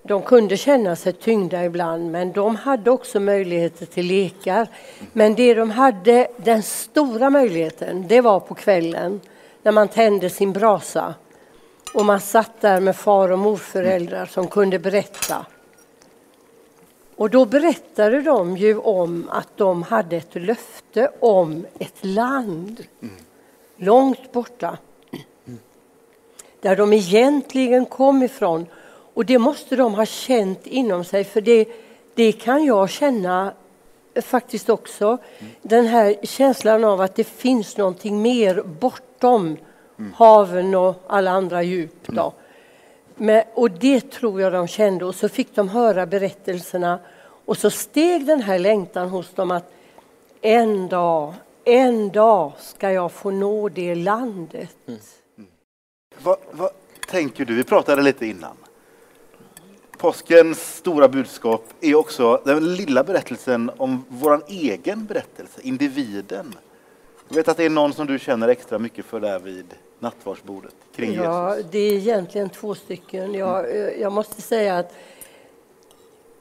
de 0.03 0.23
kunde 0.23 0.57
känna 0.57 0.97
sig 0.97 1.13
tyngda 1.13 1.65
ibland, 1.65 2.11
men 2.11 2.33
de 2.33 2.57
hade 2.57 2.91
också 2.91 3.21
möjligheter 3.21 3.87
till 3.87 4.07
lekar. 4.07 4.69
Men 5.13 5.35
det 5.35 5.55
de 5.55 5.71
hade, 5.71 6.29
den 6.37 6.63
stora 6.63 7.31
möjligheten, 7.31 8.09
det 8.09 8.21
var 8.21 8.41
på 8.41 8.55
kvällen 8.55 9.21
när 9.67 9.73
man 9.73 9.89
tände 9.89 10.31
sin 10.31 10.53
brasa 10.53 11.15
och 11.95 12.05
man 12.05 12.21
satt 12.21 12.61
där 12.61 12.81
med 12.81 12.97
far 12.97 13.33
och 13.33 13.39
morföräldrar 13.39 14.27
som 14.27 14.49
kunde 14.49 14.79
berätta. 14.79 15.47
Och 17.17 17.31
då 17.31 17.45
berättade 17.45 18.23
de 18.23 18.57
ju 18.57 18.79
om 18.79 19.29
att 19.31 19.57
de 19.57 19.83
hade 19.83 20.17
ett 20.17 20.35
löfte 20.35 21.11
om 21.21 21.67
ett 21.79 22.05
land 22.05 22.85
långt 23.77 24.33
borta 24.33 24.79
där 26.61 26.77
de 26.77 26.93
egentligen 26.93 27.87
kom 27.87 28.23
ifrån. 28.23 28.67
Och 29.15 29.25
det 29.25 29.39
måste 29.39 29.77
de 29.77 29.95
ha 29.95 30.07
känt 30.07 30.67
inom 30.67 31.05
sig, 31.05 31.25
för 31.25 31.41
det, 31.41 31.69
det 32.15 32.33
kan 32.33 32.65
jag 32.65 32.91
känna 32.91 33.53
faktiskt 34.23 34.69
också. 34.69 35.19
Den 35.63 35.87
här 35.87 36.17
känslan 36.23 36.85
av 36.85 37.01
att 37.01 37.15
det 37.15 37.25
finns 37.25 37.77
någonting 37.77 38.23
mer 38.23 38.63
bortom 38.63 39.57
haven 40.15 40.75
och 40.75 41.03
alla 41.07 41.31
andra 41.31 41.63
djup. 41.63 42.07
Då. 42.07 42.33
Men, 43.15 43.43
och 43.55 43.71
det 43.71 44.11
tror 44.11 44.41
jag 44.41 44.53
de 44.53 44.69
kände 44.69 45.05
och 45.05 45.15
så 45.15 45.29
fick 45.29 45.55
de 45.55 45.69
höra 45.69 46.07
berättelserna 46.07 46.99
och 47.45 47.57
så 47.57 47.71
steg 47.71 48.27
den 48.27 48.43
här 48.43 48.59
längtan 48.59 49.09
hos 49.09 49.31
dem 49.31 49.51
att 49.51 49.73
en 50.41 50.89
dag, 50.89 51.35
en 51.65 52.11
dag 52.11 52.53
ska 52.59 52.91
jag 52.91 53.13
få 53.13 53.31
nå 53.31 53.69
det 53.69 53.95
landet. 53.95 54.77
Vad, 56.23 56.37
vad 56.51 56.71
tänker 57.09 57.45
du? 57.45 57.55
Vi 57.55 57.65
pratade 57.65 58.03
lite 58.03 58.27
innan. 58.27 58.57
Påskens 59.99 60.77
stora 60.77 61.09
budskap 61.09 61.65
är 61.81 61.95
också 61.95 62.41
den 62.45 62.75
lilla 62.75 63.05
berättelsen 63.05 63.71
om 63.77 64.05
vår 64.09 64.43
egen 64.49 65.07
berättelse, 65.07 65.61
individen. 65.63 66.55
Jag 67.29 67.37
vet 67.37 67.49
att 67.49 67.57
det 67.57 67.65
är 67.65 67.71
någon 67.71 67.93
som 67.93 68.07
du 68.07 68.19
känner 68.19 68.49
extra 68.49 68.79
mycket 68.79 69.05
för 69.05 69.21
där 69.21 69.39
vid 69.39 69.75
nattvardsbordet 69.99 70.75
kring 70.95 71.15
Ja, 71.15 71.57
Jesus. 71.57 71.71
det 71.73 71.79
är 71.79 71.93
egentligen 71.93 72.51
två 72.51 72.75
stycken. 72.75 73.35
Jag, 73.35 73.71
eh, 73.71 74.01
jag 74.01 74.13
måste 74.13 74.43
säga 74.43 74.79
att 74.79 74.95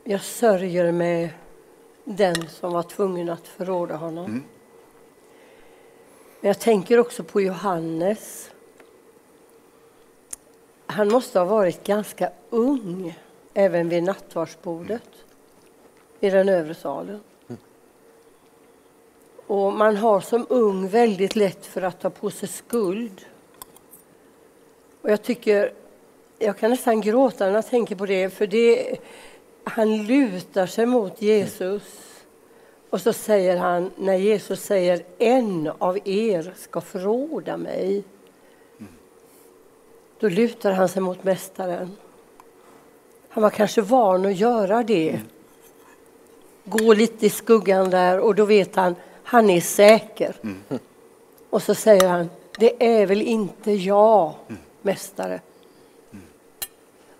jag 0.03 0.21
sörjer 0.21 0.91
med 0.91 1.29
den 2.03 2.47
som 2.50 2.74
var 2.74 2.83
tvungen 2.83 3.29
att 3.29 3.47
förråda 3.47 3.95
honom. 3.95 4.25
Mm. 4.25 4.43
Men 6.41 6.47
jag 6.47 6.59
tänker 6.59 7.00
också 7.00 7.24
på 7.24 7.41
Johannes. 7.41 8.50
Han 10.85 11.07
måste 11.07 11.39
ha 11.39 11.45
varit 11.45 11.83
ganska 11.83 12.29
ung 12.50 13.15
även 13.57 13.89
vid 13.89 14.03
nattvardsbordet 14.03 15.09
i 16.19 16.29
den 16.29 16.50
övre 16.50 16.74
salen. 16.74 17.19
Och 19.47 19.74
man 19.74 19.95
har 19.95 20.19
som 20.19 20.45
ung 20.50 20.88
väldigt 20.88 21.35
lätt 21.35 21.65
för 21.65 21.81
att 21.81 22.00
ta 22.01 22.09
på 22.09 22.29
sig 22.29 22.50
skuld. 22.50 23.25
Och 25.01 25.12
jag 25.12 25.24
tycker, 25.24 25.74
jag 26.39 26.57
kan 26.57 26.69
nästan 26.69 27.01
gråta 27.01 27.45
när 27.45 27.53
jag 27.53 27.69
tänker 27.69 27.95
på 27.95 28.05
det, 28.05 28.29
för 28.29 28.47
det, 28.47 28.97
han 29.63 30.05
lutar 30.05 30.65
sig 30.65 30.85
mot 30.85 31.21
Jesus. 31.21 31.83
Och 32.89 33.01
så 33.01 33.13
säger 33.13 33.57
han, 33.57 33.91
när 33.95 34.15
Jesus 34.15 34.62
säger 34.63 35.05
en 35.17 35.71
av 35.77 36.00
er 36.07 36.53
ska 36.57 36.81
förråda 36.81 37.57
mig. 37.57 38.03
Då 40.19 40.29
lutar 40.29 40.71
han 40.71 40.89
sig 40.89 41.01
mot 41.01 41.24
Mästaren. 41.24 41.97
Han 43.36 43.42
var 43.42 43.50
kanske 43.50 43.82
van 43.82 44.25
att 44.25 44.36
göra 44.36 44.84
det. 44.84 45.20
Gå 46.63 46.94
lite 46.94 47.25
i 47.25 47.30
skuggan 47.30 47.89
där 47.89 48.20
och 48.20 48.36
då 48.36 48.46
vet 48.46 48.75
han, 48.75 48.96
han 49.24 49.50
är 49.50 49.62
säker. 49.62 50.36
Och 51.50 51.62
så 51.62 51.75
säger 51.75 52.10
han, 52.10 52.30
det 52.60 53.00
är 53.00 53.06
väl 53.06 53.22
inte 53.22 53.72
jag, 53.72 54.34
Mästare. 54.82 55.39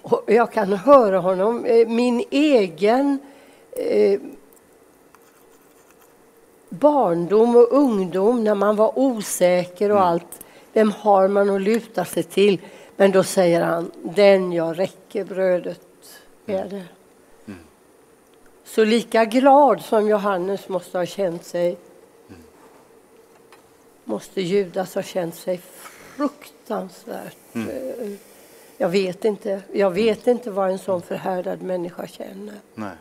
Och 0.02 0.24
jag 0.26 0.52
kan 0.52 0.74
höra 0.74 1.20
honom, 1.20 1.66
eh, 1.66 1.88
min 1.88 2.24
egen 2.32 3.20
eh, 3.72 4.20
barndom 6.70 7.56
och 7.56 7.68
ungdom 7.72 8.44
när 8.44 8.56
man 8.56 8.76
var 8.76 9.00
osäker 9.00 9.92
och 9.92 10.02
allt. 10.02 10.46
Vem 10.74 10.92
har 10.92 11.28
man 11.28 11.50
att 11.50 11.62
luta 11.62 12.06
sig 12.06 12.24
till? 12.24 12.62
Men 12.96 13.12
då 13.12 13.24
säger 13.24 13.62
han, 13.62 13.92
den 14.04 14.52
jag 14.52 14.80
räcker 14.80 15.24
brödet 15.24 15.82
är 16.46 16.70
det. 16.70 16.84
Så 18.64 18.84
lika 18.86 19.26
glad 19.26 19.82
som 19.82 20.08
Johannes 20.08 20.70
måste 20.70 20.98
ha 20.98 21.06
känt 21.06 21.46
sig 21.46 21.78
måste 24.04 24.42
Judas 24.42 24.96
ha 24.96 25.02
känt 25.02 25.36
sig 25.36 25.58
fruktansvärt. 25.58 27.38
eh, 27.54 28.12
Jag 28.78 28.90
vet 28.90 29.26
inte. 29.26 29.62
Jag 29.74 29.92
vet 29.92 30.28
inte 30.28 30.52
vad 30.52 30.72
en 30.72 30.80
sån 30.80 31.02
förhärdad 31.02 31.62
människa 31.62 32.08
känner. 32.08 32.56
Nej. 32.74 32.96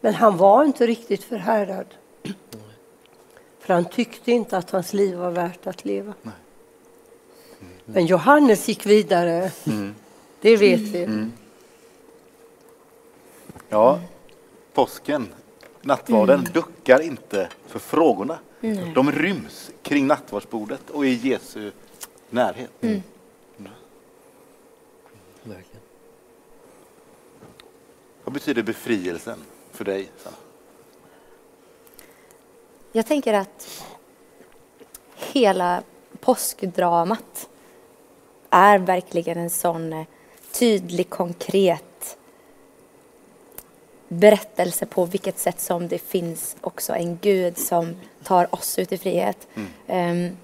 Men 0.00 0.14
han 0.14 0.36
var 0.36 0.64
inte 0.64 0.86
riktigt 0.86 1.24
förhärdad. 1.24 1.86
För 3.60 3.74
han 3.74 3.84
tyckte 3.84 4.32
inte 4.32 4.56
att 4.56 4.70
hans 4.70 4.92
liv 4.92 5.16
var 5.16 5.30
värt 5.30 5.66
att 5.66 5.84
leva. 5.84 6.12
Men 7.84 8.06
Johannes 8.06 8.68
gick 8.68 8.86
vidare. 8.86 9.50
Det 10.40 10.56
vet 10.56 10.80
vi. 10.80 11.26
Ja, 13.68 14.00
påsken, 14.72 15.28
nattvarden, 15.82 16.48
duckar 16.52 17.00
inte 17.00 17.48
för 17.66 17.78
frågorna. 17.78 18.38
De 18.94 19.12
ryms 19.12 19.70
kring 19.82 20.06
nattvardsbordet 20.06 20.90
och 20.90 21.06
i 21.06 21.28
Jesu 21.28 21.72
närhet. 22.30 22.70
Verkligen. 25.42 25.82
Vad 28.24 28.34
betyder 28.34 28.62
befrielsen 28.62 29.38
för 29.72 29.84
dig? 29.84 30.10
Sanna? 30.16 30.36
Jag 32.92 33.06
tänker 33.06 33.34
att 33.34 33.84
hela 35.14 35.82
påskdramat 36.20 37.48
är 38.50 38.78
verkligen 38.78 39.38
en 39.38 39.50
sån 39.50 39.92
eh, 39.92 40.06
tydlig, 40.52 41.10
konkret 41.10 41.87
berättelse 44.08 44.86
på 44.86 45.04
vilket 45.04 45.38
sätt 45.38 45.60
som 45.60 45.88
det 45.88 45.98
finns 45.98 46.56
också 46.60 46.92
en 46.92 47.18
Gud 47.18 47.58
som 47.58 47.96
tar 48.24 48.54
oss 48.54 48.78
ut 48.78 48.92
i 48.92 48.98
frihet. 48.98 49.48
Ehm, 49.86 50.36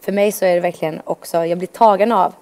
för 0.00 0.12
mig 0.12 0.32
så 0.32 0.44
är 0.44 0.54
det 0.54 0.60
verkligen 0.60 1.00
också, 1.04 1.46
jag 1.46 1.58
blir 1.58 1.68
tagen 1.68 2.12
av 2.12 2.34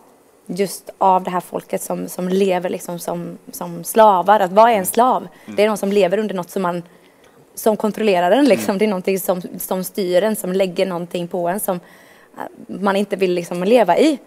just 0.46 0.90
av 0.98 1.22
det 1.22 1.30
här 1.30 1.40
folket 1.40 1.82
som, 1.82 2.08
som 2.08 2.28
lever 2.28 2.70
liksom 2.70 2.98
som, 2.98 3.38
som 3.52 3.84
slavar. 3.84 4.40
Att 4.40 4.52
vad 4.52 4.70
är 4.70 4.74
en 4.74 4.86
slav? 4.86 5.28
Det 5.46 5.62
är 5.62 5.68
någon 5.68 5.78
som 5.78 5.92
lever 5.92 6.18
under 6.18 6.34
något 6.34 6.50
som 6.50 6.62
man 6.62 6.82
som 7.54 7.76
kontrollerar 7.76 8.30
en. 8.30 8.44
Liksom. 8.44 8.78
Det 8.78 8.84
är 8.84 8.88
någonting 8.88 9.20
som, 9.20 9.42
som 9.58 9.84
styr 9.84 10.22
en, 10.22 10.36
som 10.36 10.52
lägger 10.52 10.86
någonting 10.86 11.28
på 11.28 11.48
en 11.48 11.60
som 11.60 11.80
eh, 12.36 12.42
man 12.66 12.96
inte 12.96 13.16
vill 13.16 13.32
liksom 13.32 13.64
leva 13.64 13.98
i. 13.98 14.18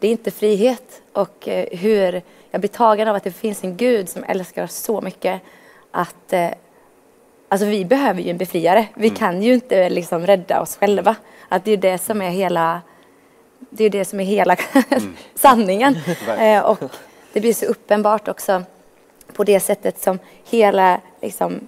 Det 0.00 0.06
är 0.06 0.10
inte 0.10 0.30
frihet. 0.30 1.02
Och 1.12 1.48
eh, 1.48 1.78
hur 1.78 2.22
jag 2.50 2.60
blir 2.60 2.68
tagen 2.68 3.08
av 3.08 3.16
att 3.16 3.24
det 3.24 3.32
finns 3.32 3.64
en 3.64 3.76
Gud 3.76 4.08
som 4.08 4.24
älskar 4.24 4.64
oss 4.64 4.74
så 4.74 5.00
mycket 5.00 5.42
att 5.90 6.32
eh, 6.32 6.50
Alltså 7.50 7.66
vi 7.66 7.84
behöver 7.84 8.22
ju 8.22 8.30
en 8.30 8.38
befriare. 8.38 8.86
Vi 8.94 9.10
kan 9.10 9.42
ju 9.42 9.54
inte 9.54 9.88
liksom 9.88 10.26
rädda 10.26 10.60
oss 10.60 10.76
själva. 10.76 11.16
Att 11.48 11.64
det 11.64 11.72
är 11.72 11.76
det 11.76 11.98
som 11.98 12.22
är 12.22 12.30
hela 12.30 12.80
det 13.70 13.84
är 13.84 13.90
det 13.90 14.04
som 14.04 14.20
är 14.20 14.24
hela 14.24 14.56
sanningen. 15.34 15.98
Eh, 16.38 16.60
och 16.60 16.78
det 17.32 17.40
blir 17.40 17.54
så 17.54 17.66
uppenbart 17.66 18.28
också 18.28 18.62
på 19.32 19.44
det 19.44 19.60
sättet 19.60 20.02
som 20.02 20.18
hela 20.44 21.00
liksom, 21.22 21.60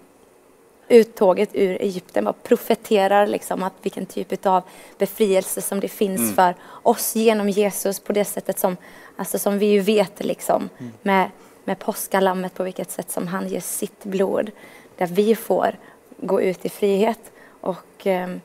uttåget 0.88 1.48
ur 1.52 1.82
Egypten 1.82 2.24
bara 2.24 2.32
profeterar 2.32 3.26
liksom 3.26 3.62
att 3.62 3.72
vilken 3.82 4.06
typ 4.06 4.46
av 4.46 4.62
befrielse 4.98 5.62
som 5.62 5.80
det 5.80 5.88
finns 5.88 6.34
för 6.34 6.54
oss 6.82 7.16
genom 7.16 7.48
Jesus 7.48 8.00
på 8.00 8.12
det 8.12 8.24
sättet 8.24 8.58
som, 8.58 8.76
alltså 9.16 9.38
som 9.38 9.58
vi 9.58 9.66
ju 9.66 9.80
vet 9.80 10.24
liksom 10.24 10.68
med, 11.02 11.30
med 11.70 11.78
påskalammet 11.78 12.54
på 12.54 12.62
vilket 12.62 12.90
sätt 12.90 13.10
som 13.10 13.26
han 13.26 13.48
ger 13.48 13.60
sitt 13.60 14.04
blod 14.04 14.50
där 14.96 15.06
vi 15.06 15.34
får 15.34 15.78
gå 16.16 16.42
ut 16.42 16.64
i 16.64 16.68
frihet. 16.68 17.32
Och 17.60 18.06
ehm, 18.06 18.40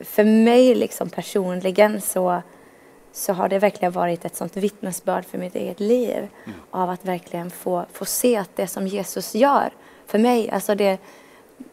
för 0.00 0.24
mig 0.24 0.74
liksom 0.74 1.10
personligen 1.10 2.00
så, 2.00 2.42
så 3.12 3.32
har 3.32 3.48
det 3.48 3.58
verkligen 3.58 3.92
varit 3.92 4.24
ett 4.24 4.36
sånt 4.36 4.56
vittnesbörd 4.56 5.24
för 5.24 5.38
mitt 5.38 5.54
eget 5.54 5.80
liv 5.80 6.28
av 6.70 6.90
att 6.90 7.04
verkligen 7.04 7.50
få, 7.50 7.86
få 7.92 8.04
se 8.04 8.36
att 8.36 8.56
det 8.56 8.66
som 8.66 8.86
Jesus 8.86 9.34
gör 9.34 9.70
för 10.06 10.18
mig, 10.18 10.50
alltså 10.50 10.74
det, 10.74 10.98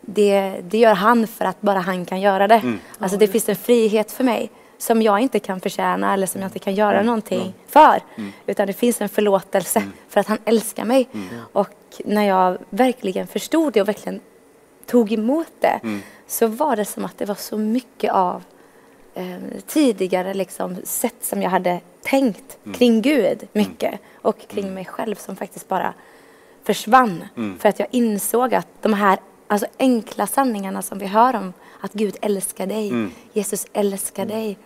det, 0.02 0.62
det 0.64 0.78
gör 0.78 0.94
han 0.94 1.28
för 1.28 1.46
att 1.46 1.62
bara 1.62 1.80
han 1.80 2.06
kan 2.06 2.22
göra 2.22 2.48
det. 2.48 2.62
Alltså 3.00 3.18
det 3.18 3.28
finns 3.28 3.50
en 3.50 3.56
frihet 3.56 4.12
för 4.12 4.24
mig 4.24 4.50
som 4.84 5.02
jag 5.02 5.20
inte 5.20 5.40
kan 5.40 5.60
förtjäna 5.60 6.14
eller 6.14 6.28
som 6.28 6.42
jag 6.42 6.48
inte 6.48 6.60
kan 6.60 6.76
göra 6.76 7.04
någonting 7.04 7.54
för. 7.68 8.02
Utan 8.48 8.68
det 8.68 8.74
finns 8.74 9.02
en 9.02 9.10
förlåtelse 9.10 9.84
för 10.10 10.20
att 10.20 10.28
han 10.28 10.38
älskar 10.46 10.86
mig. 10.86 11.08
Och 11.54 11.70
när 12.06 12.24
jag 12.24 12.58
verkligen 12.70 13.28
förstod 13.28 13.74
det 13.74 13.82
och 13.82 13.88
verkligen 13.88 14.20
tog 14.86 15.12
emot 15.12 15.48
det 15.60 15.80
så 16.28 16.48
var 16.48 16.76
det 16.76 16.86
som 16.86 17.06
att 17.06 17.18
det 17.18 17.26
var 17.26 17.36
så 17.36 17.58
mycket 17.58 18.12
av 18.12 18.44
eh, 19.14 19.38
tidigare 19.68 20.34
liksom, 20.34 20.76
sätt 20.84 21.16
som 21.22 21.42
jag 21.42 21.50
hade 21.50 21.80
tänkt 22.02 22.58
kring 22.76 23.02
Gud 23.02 23.48
mycket 23.54 24.00
och 24.22 24.48
kring 24.48 24.74
mig 24.74 24.86
själv 24.86 25.16
som 25.16 25.36
faktiskt 25.36 25.68
bara 25.68 25.94
försvann. 26.64 27.26
För 27.60 27.70
att 27.70 27.80
jag 27.80 27.88
insåg 27.92 28.54
att 28.54 28.68
de 28.82 28.94
här 28.94 29.20
alltså, 29.48 29.68
enkla 29.80 30.28
sanningarna 30.28 30.82
som 30.82 31.00
vi 31.00 31.06
hör 31.06 31.36
om 31.36 31.54
att 31.80 31.94
Gud 31.94 32.18
älskar 32.22 32.68
dig, 32.68 32.92
Jesus 33.34 33.68
älskar 33.74 34.26
dig. 34.26 34.58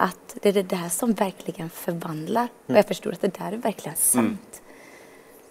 Att 0.00 0.36
det 0.42 0.48
är 0.48 0.52
det 0.52 0.62
där 0.62 0.88
som 0.88 1.12
verkligen 1.12 1.70
förvandlar. 1.70 2.48
Och 2.66 2.74
jag 2.74 2.86
förstod 2.86 3.12
att 3.12 3.20
det 3.20 3.38
där 3.38 3.52
är 3.52 3.56
verkligen 3.56 3.96
sant. 3.96 4.62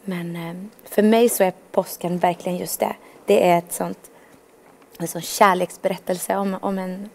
Men 0.04 0.36
eh, 0.36 0.56
för 0.84 1.04
mig 1.04 1.30
så 1.30 1.44
är 1.44 1.54
påsken 1.72 2.18
verkligen 2.18 2.58
just 2.58 2.80
det. 2.80 2.96
Det 3.26 3.50
är 3.50 3.58
ett 3.58 3.74
sånt, 3.74 4.12
en 5.00 5.08
sån 5.08 5.22
kärleksberättelse 5.22 6.36
om, 6.36 6.58
om, 6.62 6.78
en, 6.80 7.10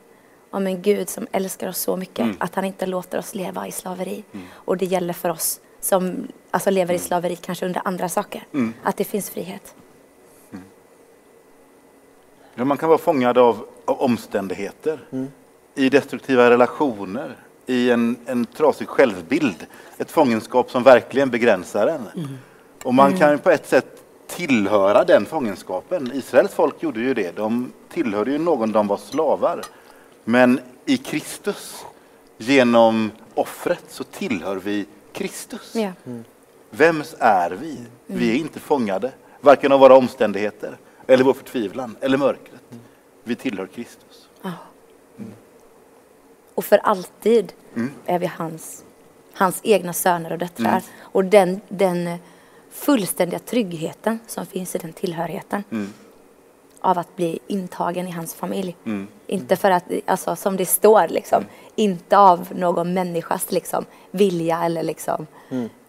om 0.50 0.66
en 0.66 0.82
Gud 0.82 1.08
som 1.08 1.26
älskar 1.32 1.68
oss 1.68 1.78
så 1.78 1.96
mycket 1.96 2.26
att 2.38 2.54
han 2.54 2.64
inte 2.64 2.86
låter 2.86 3.18
oss 3.18 3.34
leva 3.34 3.66
i 3.68 3.72
slaveri. 3.72 4.24
Och 4.52 4.76
det 4.76 4.86
gäller 4.86 5.12
för 5.12 5.28
oss 5.28 5.60
som 5.80 6.28
alltså 6.50 6.70
lever 6.70 6.94
i 6.94 6.98
slaveri 6.98 7.36
kanske 7.36 7.66
under 7.66 7.82
andra 7.84 8.08
saker. 8.08 8.46
Att 8.82 8.96
det 8.96 9.04
finns 9.04 9.30
frihet. 9.30 9.74
Ja, 12.54 12.64
man 12.64 12.76
kan 12.76 12.88
vara 12.88 12.98
fångad 12.98 13.38
av, 13.38 13.66
av 13.84 14.00
omständigheter, 14.00 15.00
i 15.74 15.88
destruktiva 15.88 16.50
relationer, 16.50 17.36
i 17.66 17.90
en, 17.90 18.16
en 18.26 18.44
trasig 18.44 18.88
självbild. 18.88 19.66
Ett 19.98 20.10
fångenskap 20.10 20.70
som 20.70 20.82
verkligen 20.82 21.30
begränsar 21.30 21.86
en. 21.86 22.08
Och 22.82 22.94
man 22.94 23.18
kan 23.18 23.32
ju 23.32 23.38
på 23.38 23.50
ett 23.50 23.68
sätt 23.68 24.02
tillhöra 24.26 25.04
den 25.04 25.26
fångenskapen. 25.26 26.10
Israels 26.14 26.52
folk 26.52 26.82
gjorde 26.82 27.00
ju 27.00 27.14
det. 27.14 27.36
De 27.36 27.72
tillhörde 27.88 28.30
ju 28.30 28.38
någon 28.38 28.72
de 28.72 28.86
var 28.86 28.96
slavar. 28.96 29.62
Men 30.24 30.60
i 30.84 30.96
Kristus, 30.96 31.84
genom 32.38 33.10
offret, 33.34 33.84
så 33.88 34.04
tillhör 34.04 34.56
vi 34.56 34.86
Kristus. 35.12 35.74
Ja. 35.74 35.92
Vems 36.70 37.14
är 37.18 37.50
vi? 37.50 37.78
Vi 38.06 38.30
är 38.30 38.34
inte 38.34 38.60
fångade, 38.60 39.12
varken 39.40 39.72
av 39.72 39.80
våra 39.80 39.94
omständigheter, 39.94 40.76
eller 41.06 41.24
vår 41.24 41.34
förtvivlan, 41.34 41.96
eller 42.00 42.18
mörkret. 42.18 42.62
Vi 43.24 43.34
tillhör 43.36 43.66
Kristus. 43.66 44.28
Och 46.62 46.66
för 46.66 46.78
alltid 46.78 47.52
är 48.06 48.18
vi 48.18 48.26
hans, 48.26 48.84
hans 49.34 49.60
egna 49.62 49.92
söner 49.92 50.32
och 50.32 50.38
döttrar. 50.38 50.82
Och 51.00 51.24
den, 51.24 51.60
den 51.68 52.18
fullständiga 52.70 53.38
tryggheten 53.38 54.18
som 54.26 54.46
finns 54.46 54.74
i 54.74 54.78
den 54.78 54.92
tillhörigheten 54.92 55.64
av 56.80 56.98
att 56.98 57.16
bli 57.16 57.38
intagen 57.46 58.08
i 58.08 58.10
hans 58.10 58.34
familj. 58.34 58.76
Inte 59.26 59.56
för 59.56 59.70
att, 59.70 59.84
alltså 60.06 60.36
som 60.36 60.56
det 60.56 60.66
står, 60.66 61.08
liksom, 61.08 61.44
inte 61.74 62.18
av 62.18 62.48
någon 62.54 62.94
människas 62.94 63.52
liksom, 63.52 63.84
vilja 64.10 64.64
eller 64.64 64.82
liksom, 64.82 65.26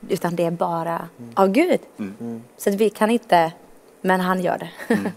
utan 0.10 0.36
det 0.36 0.46
är 0.46 0.52
bara 0.52 1.08
av 1.36 1.48
Gud. 1.52 1.80
Så 2.58 2.70
att 2.70 2.76
vi 2.76 2.90
kan 2.90 3.10
inte, 3.10 3.52
men 4.02 4.20
han 4.20 4.42
gör 4.42 4.58
det. 4.58 4.70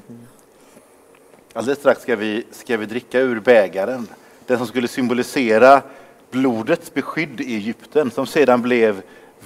Alldeles 1.53 1.79
strax 1.79 2.03
ska 2.03 2.17
vi, 2.17 2.45
ska 2.51 2.77
vi 2.77 2.87
dricka 2.87 3.21
ur 3.21 3.41
bägaren, 3.41 4.09
den 4.47 4.59
som 4.59 4.67
skulle 4.67 4.89
symbolisera 4.89 5.83
blodets 6.31 6.95
beskydd 6.95 7.41
i 7.41 7.55
Egypten, 7.57 8.11
som 8.11 8.27
sedan 8.27 8.63
blev 8.63 9.03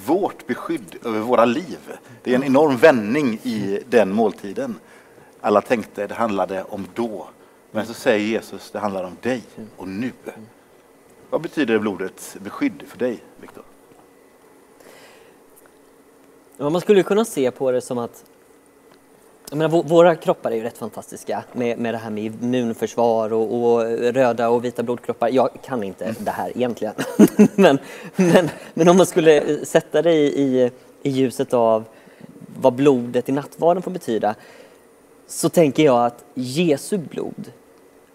vårt 0.07 0.47
beskydd 0.47 0.97
över 1.05 1.21
våra 1.21 1.45
liv. 1.45 1.79
Det 2.23 2.31
är 2.31 2.35
en 2.35 2.45
enorm 2.45 2.77
vändning 2.77 3.39
i 3.43 3.83
den 3.89 4.13
måltiden. 4.13 4.75
Alla 5.41 5.61
tänkte 5.61 6.07
det 6.07 6.15
handlade 6.15 6.65
om 6.69 6.87
då, 6.95 7.29
men 7.71 7.87
så 7.87 7.95
säger 7.95 8.27
Jesus 8.27 8.71
det 8.71 8.79
handlar 8.79 9.05
om 9.05 9.17
dig 9.21 9.43
och 9.77 9.89
nu. 9.89 10.13
Vad 11.31 11.41
betyder 11.41 11.79
blodets 11.79 12.37
beskydd 12.41 12.83
för 12.87 12.99
dig, 12.99 13.23
Viktor? 13.41 13.65
Man 16.57 16.81
skulle 16.81 17.03
kunna 17.03 17.25
se 17.25 17.51
på 17.51 17.71
det 17.71 17.81
som 17.81 17.99
att 17.99 18.25
jag 19.51 19.59
menar, 19.59 19.77
vå- 19.77 19.89
våra 19.89 20.17
kroppar 20.17 20.51
är 20.51 20.55
ju 20.55 20.63
rätt 20.63 20.79
fantastiska 20.79 21.45
med, 21.53 21.79
med 21.79 21.95
det 21.95 21.99
här 21.99 22.11
med 22.11 22.25
immunförsvar 22.25 23.33
och, 23.33 23.63
och 23.63 23.83
röda 24.15 24.49
och 24.49 24.65
vita 24.65 24.83
blodkroppar. 24.83 25.29
Jag 25.29 25.51
kan 25.65 25.85
inte 25.85 26.15
det 26.19 26.31
här 26.31 26.53
egentligen. 26.57 26.95
men, 27.55 27.79
men, 28.17 28.49
men 28.75 28.89
om 28.89 28.97
man 28.97 29.07
skulle 29.07 29.65
sätta 29.67 30.03
det 30.03 30.13
i, 30.13 30.43
i, 30.43 30.71
i 31.03 31.11
ljuset 31.11 31.55
av 31.55 31.85
vad 32.61 32.73
blodet 32.73 33.29
i 33.29 33.33
nattvarden 33.33 33.83
får 33.83 33.91
betyda 33.91 34.35
så 35.27 35.49
tänker 35.49 35.83
jag 35.83 36.07
att 36.07 36.25
Jesu 36.35 36.99
blod 36.99 37.53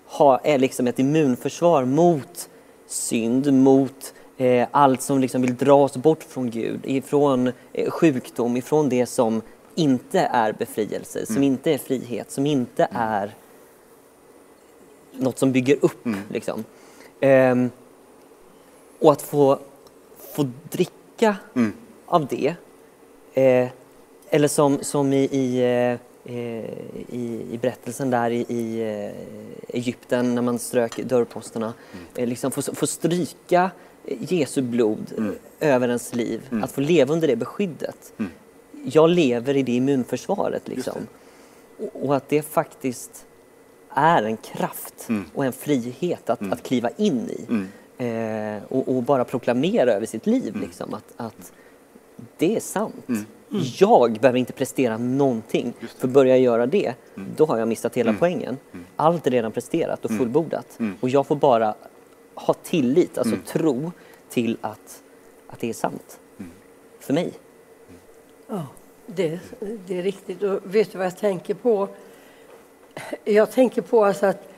har, 0.06 0.40
är 0.44 0.58
liksom 0.58 0.88
ett 0.88 1.00
immunförsvar 1.00 1.86
mot 1.86 2.50
synd, 2.88 3.54
mot 3.54 4.14
eh, 4.38 4.68
allt 4.72 5.02
som 5.02 5.20
liksom 5.20 5.42
vill 5.42 5.56
dra 5.56 5.84
oss 5.84 5.98
bort 5.98 6.24
från 6.24 6.50
Gud, 6.50 6.80
ifrån 6.84 7.52
eh, 7.74 7.90
sjukdom, 7.90 8.58
ifrån 8.58 8.90
det 8.90 9.06
som 9.06 9.42
inte 9.76 10.20
är 10.20 10.54
befrielse, 10.54 11.26
som 11.26 11.44
inte 11.44 11.72
är 11.72 11.78
frihet, 11.78 12.32
som 12.32 12.46
inte 12.46 12.88
är 12.92 13.36
något 15.12 15.40
som 15.40 15.52
bygger 15.52 15.78
upp. 15.82 16.08
Liksom. 16.30 16.64
Ehm, 17.20 17.70
och 19.00 19.12
att 19.12 19.22
få, 19.22 19.60
få 20.36 20.50
dricka 20.70 21.36
av 22.06 22.28
det. 22.28 22.56
Eh, 23.34 23.70
eller 24.30 24.48
som, 24.48 24.80
som 24.82 25.14
i, 25.14 25.24
i, 25.32 25.60
eh, 25.62 26.00
i, 27.10 27.46
i 27.52 27.60
berättelsen 27.62 28.10
där 28.10 28.30
i, 28.30 28.46
i 28.50 28.82
eh, 28.82 29.78
Egypten 29.78 30.36
när 30.36 30.42
man 30.42 30.60
strök 30.60 30.98
dörrposterna. 30.98 31.74
Eh, 32.16 32.28
liksom 32.28 32.52
få, 32.52 32.62
få 32.62 32.88
stryka 32.88 33.72
Jesu 34.06 34.62
blod 34.62 35.14
eh, 35.60 35.74
över 35.74 35.88
ens 35.88 36.16
liv. 36.16 36.42
Att 36.64 36.72
få 36.72 36.82
leva 36.82 37.14
under 37.14 37.28
det 37.28 37.36
beskyddet. 37.36 38.14
Jag 38.86 39.10
lever 39.10 39.58
i 39.58 39.64
det 39.64 39.72
immunförsvaret. 39.72 40.68
Liksom. 40.68 41.08
Och, 41.78 42.06
och 42.06 42.16
att 42.16 42.30
det 42.30 42.42
faktiskt 42.42 43.26
är 43.90 44.24
en 44.24 44.38
kraft 44.38 45.08
och 45.34 45.46
en 45.46 45.54
frihet 45.54 46.30
att, 46.30 46.52
att 46.52 46.64
kliva 46.64 46.90
in 46.98 47.30
i. 47.30 47.46
Eh, 47.98 48.64
och, 48.70 48.96
och 48.96 49.04
bara 49.04 49.24
proklamera 49.26 49.92
över 49.92 50.06
sitt 50.06 50.26
liv 50.28 50.56
liksom, 50.56 50.94
att, 50.94 51.14
att 51.18 51.54
det 52.38 52.56
är 52.56 52.60
sant. 52.60 53.06
Jag 53.80 54.14
behöver 54.20 54.40
inte 54.40 54.54
prestera 54.54 54.98
någonting. 54.98 55.74
För 55.98 56.08
börjar 56.08 56.36
jag 56.36 56.44
göra 56.44 56.66
det, 56.66 56.94
då 57.36 57.46
har 57.46 57.58
jag 57.58 57.68
missat 57.68 57.98
hela 57.98 58.16
poängen. 58.20 58.58
Allt 58.96 59.28
är 59.28 59.32
redan 59.32 59.52
presterat 59.52 60.06
och 60.06 60.12
fullbordat. 60.12 60.80
Och 61.00 61.10
jag 61.10 61.28
får 61.28 61.36
bara 61.36 61.76
ha 62.36 62.54
tillit, 62.54 63.18
alltså 63.18 63.36
tro 63.46 63.92
till 64.30 64.58
att, 64.62 65.04
att 65.48 65.60
det 65.60 65.70
är 65.70 65.74
sant. 65.74 66.20
För 67.00 67.14
mig. 67.14 67.34
Ja, 68.48 68.66
det, 69.06 69.40
det 69.88 69.98
är 69.98 70.04
riktigt. 70.04 70.44
Och 70.44 70.60
vet 70.64 70.92
du 70.92 70.98
vad 70.98 71.08
jag 71.08 71.18
tänker 71.18 71.54
på? 71.54 71.88
Jag 73.24 73.52
tänker 73.52 73.82
på 73.82 74.06
alltså 74.06 74.26
att 74.26 74.50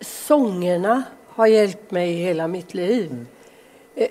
sångerna 0.00 1.02
har 1.26 1.46
hjälpt 1.46 1.90
mig 1.90 2.12
hela 2.12 2.48
mitt 2.48 2.74
liv. 2.74 3.26
Eh, 3.94 4.08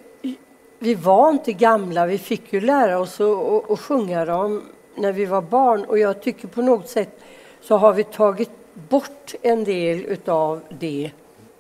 Vi 0.80 0.95
var 0.95 1.30
inte 1.30 1.53
gamla, 1.53 2.06
vi 2.06 2.17
fick 2.17 2.53
ju 2.53 2.62
lära 2.62 2.99
oss 2.99 3.21
att, 3.21 3.71
att, 3.71 3.80
sjunga 3.80 4.25
dem 4.25 4.63
när 4.95 5.12
vi 5.12 5.25
var 5.25 5.41
barn 5.41 5.86
och 5.86 5.99
jag 5.99 6.21
tycker 6.21 6.47
på 6.47 6.62
något 6.62 6.89
sätt 6.89 7.19
så 7.62 7.77
har 7.77 7.93
vi 7.93 8.03
tagit 8.03 8.49
bort 8.73 9.36
en 9.41 9.63
del 9.63 10.06
utav 10.06 10.62
det 10.69 11.12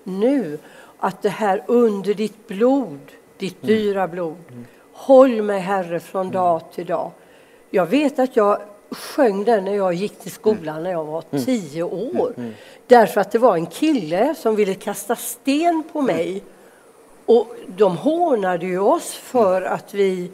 nu. 0.03 0.59
Att 0.97 1.21
det 1.21 1.29
här 1.29 1.63
under 1.67 2.13
ditt 2.13 2.47
blod, 2.47 2.99
ditt 3.37 3.61
dyra 3.61 4.07
blod, 4.07 4.37
håll 4.91 5.41
mig 5.41 5.59
Herre 5.59 5.99
från 5.99 6.31
dag 6.31 6.61
till 6.71 6.85
dag. 6.85 7.11
Jag 7.69 7.85
vet 7.85 8.19
att 8.19 8.35
jag 8.35 8.61
sjöng 8.91 9.43
den 9.43 9.65
när 9.65 9.75
jag 9.75 9.93
gick 9.93 10.19
till 10.19 10.31
skolan 10.31 10.83
när 10.83 10.91
jag 10.91 11.05
var 11.05 11.23
tio 11.45 11.83
år. 11.83 12.33
Därför 12.87 13.21
att 13.21 13.31
det 13.31 13.39
var 13.39 13.55
en 13.55 13.65
kille 13.65 14.35
som 14.35 14.55
ville 14.55 14.73
kasta 14.73 15.15
sten 15.15 15.83
på 15.91 16.01
mig. 16.01 16.43
Och 17.25 17.55
de 17.67 17.97
hånade 17.97 18.65
ju 18.65 18.79
oss 18.79 19.13
för 19.13 19.61
att 19.61 19.93
vi 19.93 20.31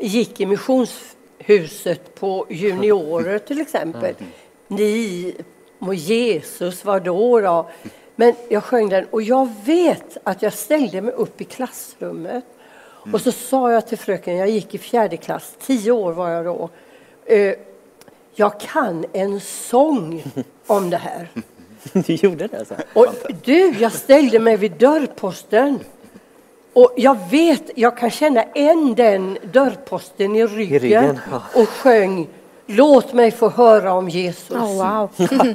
gick 0.00 0.40
i 0.40 0.46
missionshuset 0.46 2.14
på 2.14 2.46
juniorer 2.48 3.38
till 3.38 3.60
exempel. 3.60 4.14
Ni 4.68 5.34
och 5.78 5.94
Jesus, 5.94 6.84
vad 6.84 7.02
då? 7.02 7.40
då? 7.40 7.70
Men 8.16 8.34
jag 8.48 8.64
sjöng 8.64 8.88
den 8.88 9.06
och 9.10 9.22
jag 9.22 9.48
vet 9.64 10.16
att 10.22 10.42
jag 10.42 10.52
ställde 10.52 11.00
mig 11.00 11.12
upp 11.12 11.40
i 11.40 11.44
klassrummet 11.44 12.44
och 13.12 13.20
så 13.20 13.32
sa 13.32 13.72
jag 13.72 13.86
till 13.86 13.98
fröken, 13.98 14.36
jag 14.36 14.50
gick 14.50 14.74
i 14.74 14.78
fjärde 14.78 15.16
klass, 15.16 15.54
tio 15.66 15.92
år 15.92 16.12
var 16.12 16.30
jag 16.30 16.44
då. 16.44 16.70
Eh, 17.26 17.54
jag 18.34 18.60
kan 18.60 19.04
en 19.12 19.40
sång 19.40 20.24
om 20.66 20.90
det 20.90 20.96
här. 20.96 21.28
Du 21.92 22.14
gjorde 22.14 22.46
det 22.46 22.58
alltså? 22.58 22.74
Och 22.92 23.06
du, 23.44 23.74
jag 23.78 23.92
ställde 23.92 24.38
mig 24.38 24.56
vid 24.56 24.72
dörrposten. 24.72 25.78
Och 26.72 26.92
jag 26.96 27.18
vet, 27.30 27.70
jag 27.74 27.96
kan 27.96 28.10
känna 28.10 28.42
än 28.42 28.94
den 28.94 29.38
dörrposten 29.52 30.36
i 30.36 30.46
ryggen, 30.46 30.78
ryggen, 30.78 31.20
ja. 31.30 31.42
och 31.62 31.68
sjöng 31.68 32.28
Låt 32.66 33.12
mig 33.12 33.30
få 33.30 33.48
höra 33.48 33.92
om 33.92 34.08
Jesus. 34.08 34.56
Oh, 34.56 34.76
wow. 34.76 35.10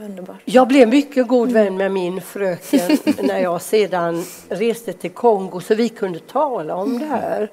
Underbart. 0.00 0.40
Jag 0.44 0.68
blev 0.68 0.88
mycket 0.88 1.28
god 1.28 1.52
vän 1.52 1.76
med 1.76 1.92
min 1.92 2.20
fröken 2.20 2.98
när 3.26 3.38
jag 3.38 3.62
sedan 3.62 4.24
reste 4.48 4.92
till 4.92 5.10
Kongo 5.10 5.60
så 5.60 5.74
vi 5.74 5.88
kunde 5.88 6.18
tala 6.18 6.76
om 6.76 6.98
det 6.98 7.06
här. 7.06 7.50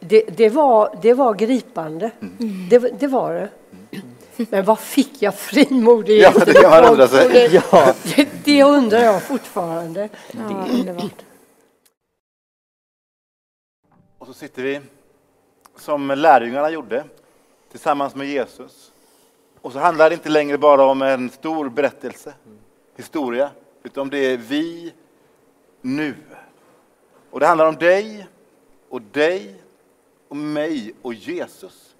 Det, 0.00 0.20
det, 0.36 0.48
var, 0.48 0.98
det 1.02 1.14
var 1.14 1.34
gripande. 1.34 2.10
Det, 2.70 2.78
det 2.78 3.06
var 3.06 3.34
det. 3.34 3.48
Men 4.50 4.64
vad 4.64 4.78
fick 4.78 5.22
jag 5.22 5.34
frimodighet 5.34 6.34
Ja, 6.38 6.44
det 6.44 6.52
kan 6.52 6.70
man 6.70 7.08
sig. 7.08 7.48
Ja. 7.72 7.94
Det, 8.16 8.28
det 8.44 8.62
undrar 8.62 8.98
jag 8.98 9.22
fortfarande. 9.22 10.08
Ja, 10.30 10.66
underbart. 10.70 11.22
Och 14.18 14.26
så 14.26 14.32
sitter 14.32 14.62
vi 14.62 14.80
som 15.76 16.08
lärjungarna 16.08 16.70
gjorde 16.70 17.04
tillsammans 17.70 18.14
med 18.14 18.26
Jesus. 18.26 18.81
Och 19.62 19.72
så 19.72 19.78
handlar 19.78 20.10
det 20.10 20.14
inte 20.14 20.28
längre 20.28 20.58
bara 20.58 20.84
om 20.84 21.02
en 21.02 21.30
stor 21.30 21.68
berättelse, 21.68 22.34
historia, 22.96 23.50
utan 23.82 24.08
det 24.08 24.18
är 24.18 24.36
vi 24.36 24.92
nu. 25.80 26.14
Och 27.30 27.40
det 27.40 27.46
handlar 27.46 27.66
om 27.66 27.74
dig 27.74 28.26
och 28.88 29.02
dig 29.02 29.62
och 30.28 30.36
mig 30.36 30.94
och 31.02 31.14
Jesus. 31.14 31.94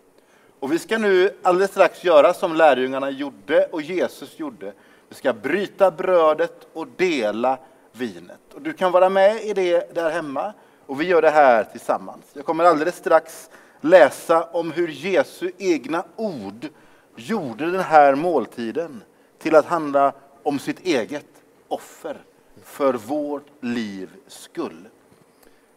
Och 0.60 0.72
vi 0.72 0.78
ska 0.78 0.98
nu 0.98 1.30
alldeles 1.42 1.70
strax 1.70 2.04
göra 2.04 2.34
som 2.34 2.54
lärjungarna 2.56 3.10
gjorde 3.10 3.66
och 3.66 3.82
Jesus 3.82 4.38
gjorde. 4.38 4.72
Vi 5.08 5.14
ska 5.14 5.32
bryta 5.32 5.90
brödet 5.90 6.66
och 6.72 6.88
dela 6.96 7.58
vinet. 7.92 8.54
Och 8.54 8.62
du 8.62 8.72
kan 8.72 8.92
vara 8.92 9.08
med 9.08 9.44
i 9.44 9.52
det 9.52 9.94
där 9.94 10.10
hemma 10.10 10.52
och 10.86 11.00
vi 11.00 11.04
gör 11.04 11.22
det 11.22 11.30
här 11.30 11.64
tillsammans. 11.64 12.24
Jag 12.32 12.44
kommer 12.44 12.64
alldeles 12.64 12.96
strax 12.96 13.50
läsa 13.80 14.44
om 14.44 14.72
hur 14.72 14.88
Jesu 14.88 15.50
egna 15.58 16.04
ord 16.16 16.68
gjorde 17.16 17.70
den 17.70 17.80
här 17.80 18.14
måltiden 18.14 19.02
till 19.38 19.54
att 19.54 19.66
handla 19.66 20.12
om 20.42 20.58
sitt 20.58 20.80
eget 20.80 21.26
offer 21.68 22.24
för 22.64 22.94
vårt 22.94 23.46
livs 23.60 24.10
skull. 24.26 24.88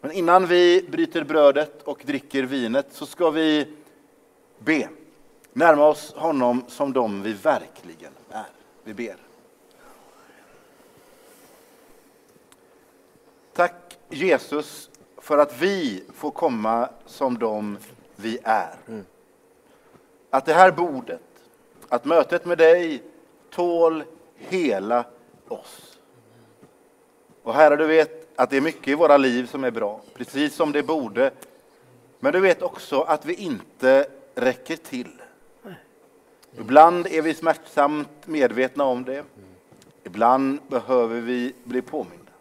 Men 0.02 0.12
innan 0.12 0.48
vi 0.48 0.88
bryter 0.92 1.24
brödet 1.24 1.84
och 1.84 2.04
dricker 2.06 2.44
vinet 2.44 2.88
så 2.92 3.06
ska 3.06 3.30
vi 3.30 3.68
be. 4.60 4.90
Närma 5.54 5.88
oss 5.88 6.14
honom 6.14 6.64
som 6.68 6.94
de 6.94 7.22
vi 7.22 7.34
verkligen 7.34 8.12
är. 8.30 8.46
Vi 8.84 8.94
ber. 8.94 9.16
Tack 13.54 13.98
Jesus 14.10 14.90
för 15.18 15.38
att 15.38 15.62
vi 15.62 16.04
får 16.14 16.32
komma 16.32 16.90
som 17.06 17.40
de 17.40 17.78
vi 18.16 18.40
är. 18.44 18.76
Mm. 18.88 19.06
Att 20.36 20.46
det 20.46 20.54
här 20.54 20.72
bordet, 20.72 21.22
att 21.90 22.06
mötet 22.06 22.46
med 22.46 22.58
dig 22.58 23.04
tål 23.50 24.04
hela 24.36 25.06
oss. 25.48 26.00
Och 27.44 27.54
Herre, 27.54 27.76
du 27.76 27.88
vet 27.88 28.40
att 28.40 28.50
det 28.50 28.58
är 28.58 28.62
mycket 28.62 28.88
i 28.88 28.96
våra 28.96 29.18
liv 29.18 29.46
som 29.46 29.64
är 29.64 29.72
bra, 29.72 30.02
precis 30.14 30.56
som 30.56 30.72
det 30.72 30.84
borde. 30.84 31.32
Men 32.20 32.34
du 32.34 32.40
vet 32.40 32.62
också 32.62 33.02
att 33.02 33.26
vi 33.26 33.34
inte 33.34 34.08
räcker 34.36 34.76
till. 34.76 35.22
Ibland 36.60 37.08
är 37.08 37.22
vi 37.22 37.34
smärtsamt 37.34 38.28
medvetna 38.28 38.84
om 38.84 39.04
det. 39.04 39.24
Ibland 40.04 40.60
behöver 40.68 41.22
vi 41.22 41.54
bli 41.64 41.82
påminda. 41.82 42.32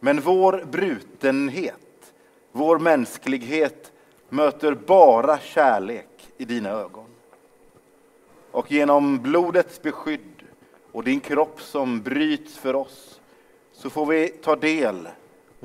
Men 0.00 0.20
vår 0.20 0.64
brutenhet, 0.70 2.12
vår 2.52 2.78
mänsklighet 2.78 3.92
möter 4.28 4.72
bara 4.74 5.38
kärlek 5.38 6.07
i 6.36 6.44
dina 6.44 6.70
ögon. 6.70 7.06
Och 8.50 8.70
genom 8.70 9.22
blodets 9.22 9.82
beskydd 9.82 10.42
och 10.92 11.04
din 11.04 11.20
kropp 11.20 11.60
som 11.60 12.02
bryts 12.02 12.58
för 12.58 12.76
oss 12.76 13.20
så 13.72 13.90
får 13.90 14.06
vi 14.06 14.28
ta 14.28 14.56
del 14.56 15.08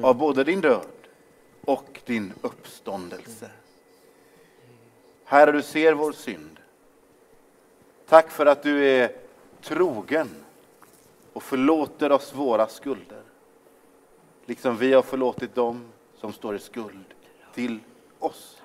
av 0.01 0.17
både 0.17 0.43
din 0.43 0.61
död 0.61 0.87
och 1.65 2.01
din 2.05 2.33
uppståndelse. 2.41 3.51
Herre, 5.25 5.51
du 5.51 5.61
ser 5.61 5.93
vår 5.93 6.11
synd. 6.11 6.59
Tack 8.07 8.31
för 8.31 8.45
att 8.45 8.63
du 8.63 8.85
är 8.85 9.15
trogen 9.61 10.29
och 11.33 11.43
förlåter 11.43 12.11
oss 12.11 12.33
våra 12.35 12.67
skulder. 12.67 13.21
Liksom 14.45 14.77
vi 14.77 14.93
har 14.93 15.01
förlåtit 15.01 15.55
dem 15.55 15.85
som 16.15 16.33
står 16.33 16.55
i 16.55 16.59
skuld 16.59 17.13
till 17.53 17.79
oss. 18.19 18.62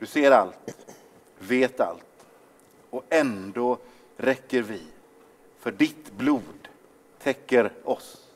Du 0.00 0.06
ser 0.06 0.30
allt, 0.30 0.86
vet 1.38 1.80
allt 1.80 2.26
och 2.90 3.04
ändå 3.08 3.78
räcker 4.16 4.62
vi. 4.62 4.82
För 5.58 5.72
ditt 5.72 6.12
blod 6.12 6.68
täcker 7.18 7.72
oss. 7.84 8.26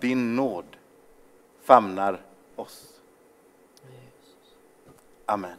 Din 0.00 0.36
nåd 0.36 0.76
famnar 1.62 2.20
oss. 2.56 3.00
Amen. 5.26 5.56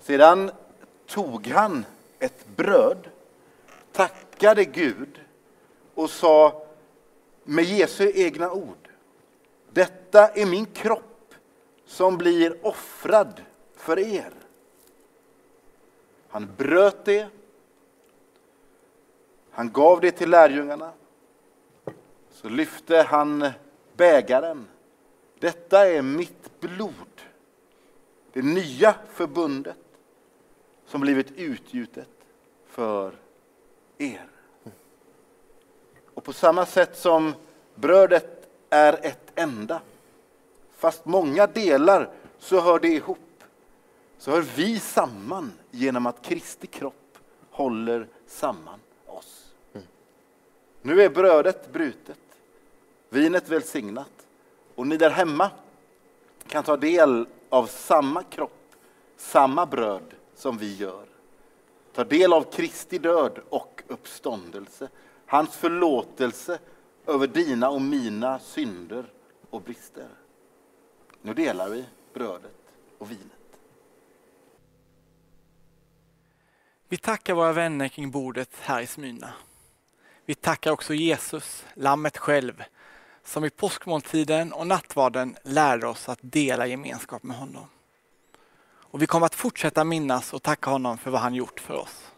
Sedan 0.00 0.50
tog 1.06 1.46
han 1.46 1.84
ett 2.18 2.46
bröd, 2.56 3.08
tackade 3.92 4.64
Gud 4.64 5.20
och 5.94 6.10
sa 6.10 6.66
med 7.44 7.64
Jesu 7.64 8.12
egna 8.14 8.52
ord. 8.52 8.88
Detta 9.70 10.28
är 10.28 10.46
min 10.46 10.66
kropp 10.66 11.05
som 11.86 12.18
blir 12.18 12.66
offrad 12.66 13.42
för 13.76 13.98
er. 13.98 14.32
Han 16.28 16.48
bröt 16.56 17.04
det. 17.04 17.28
Han 19.50 19.72
gav 19.72 20.00
det 20.00 20.10
till 20.10 20.30
lärjungarna. 20.30 20.92
Så 22.30 22.48
lyfte 22.48 23.02
han 23.02 23.50
bägaren. 23.96 24.68
Detta 25.38 25.88
är 25.88 26.02
mitt 26.02 26.60
blod. 26.60 26.92
Det 28.32 28.42
nya 28.42 28.94
förbundet 29.08 29.76
som 30.86 31.00
blivit 31.00 31.30
utgjutet 31.30 32.08
för 32.66 33.14
er. 33.98 34.28
Och 36.14 36.24
på 36.24 36.32
samma 36.32 36.66
sätt 36.66 36.96
som 36.96 37.34
brödet 37.74 38.48
är 38.70 39.06
ett 39.06 39.32
enda, 39.34 39.80
fast 40.76 41.04
många 41.04 41.46
delar 41.46 42.10
så 42.38 42.60
hör 42.60 42.78
det 42.78 42.88
ihop, 42.88 43.44
så 44.18 44.30
hör 44.30 44.44
vi 44.56 44.80
samman 44.80 45.52
genom 45.70 46.06
att 46.06 46.22
Kristi 46.22 46.66
kropp 46.66 47.18
håller 47.50 48.08
samman 48.26 48.80
oss. 49.06 49.54
Nu 50.82 51.02
är 51.02 51.10
brödet 51.10 51.72
brutet, 51.72 52.18
vinet 53.08 53.48
välsignat 53.48 54.26
och 54.74 54.86
ni 54.86 54.96
där 54.96 55.10
hemma 55.10 55.50
kan 56.48 56.64
ta 56.64 56.76
del 56.76 57.26
av 57.48 57.66
samma 57.66 58.22
kropp, 58.22 58.72
samma 59.16 59.66
bröd 59.66 60.14
som 60.34 60.58
vi 60.58 60.76
gör. 60.76 61.06
Ta 61.92 62.04
del 62.04 62.32
av 62.32 62.42
Kristi 62.42 62.98
död 62.98 63.38
och 63.48 63.82
uppståndelse, 63.88 64.88
hans 65.26 65.56
förlåtelse 65.56 66.58
över 67.06 67.26
dina 67.26 67.70
och 67.70 67.82
mina 67.82 68.38
synder 68.38 69.12
och 69.50 69.62
brister. 69.62 70.08
Nu 71.26 71.34
delar 71.34 71.68
vi 71.68 71.84
brödet 72.14 72.56
och 72.98 73.10
vinet. 73.10 73.58
Vi 76.88 76.96
tackar 76.96 77.34
våra 77.34 77.52
vänner 77.52 77.88
kring 77.88 78.10
bordet 78.10 78.50
här 78.60 78.80
i 78.80 78.86
Smyrna. 78.86 79.32
Vi 80.24 80.34
tackar 80.34 80.70
också 80.70 80.94
Jesus, 80.94 81.66
Lammet 81.74 82.16
själv, 82.16 82.62
som 83.24 83.44
i 83.44 83.50
påskmåltiden 83.50 84.52
och 84.52 84.66
nattvarden 84.66 85.36
lärde 85.42 85.86
oss 85.86 86.08
att 86.08 86.18
dela 86.22 86.66
gemenskap 86.66 87.22
med 87.22 87.36
honom. 87.36 87.66
Och 88.68 89.02
vi 89.02 89.06
kommer 89.06 89.26
att 89.26 89.34
fortsätta 89.34 89.84
minnas 89.84 90.32
och 90.32 90.42
tacka 90.42 90.70
honom 90.70 90.98
för 90.98 91.10
vad 91.10 91.20
han 91.20 91.34
gjort 91.34 91.60
för 91.60 91.74
oss. 91.74 92.10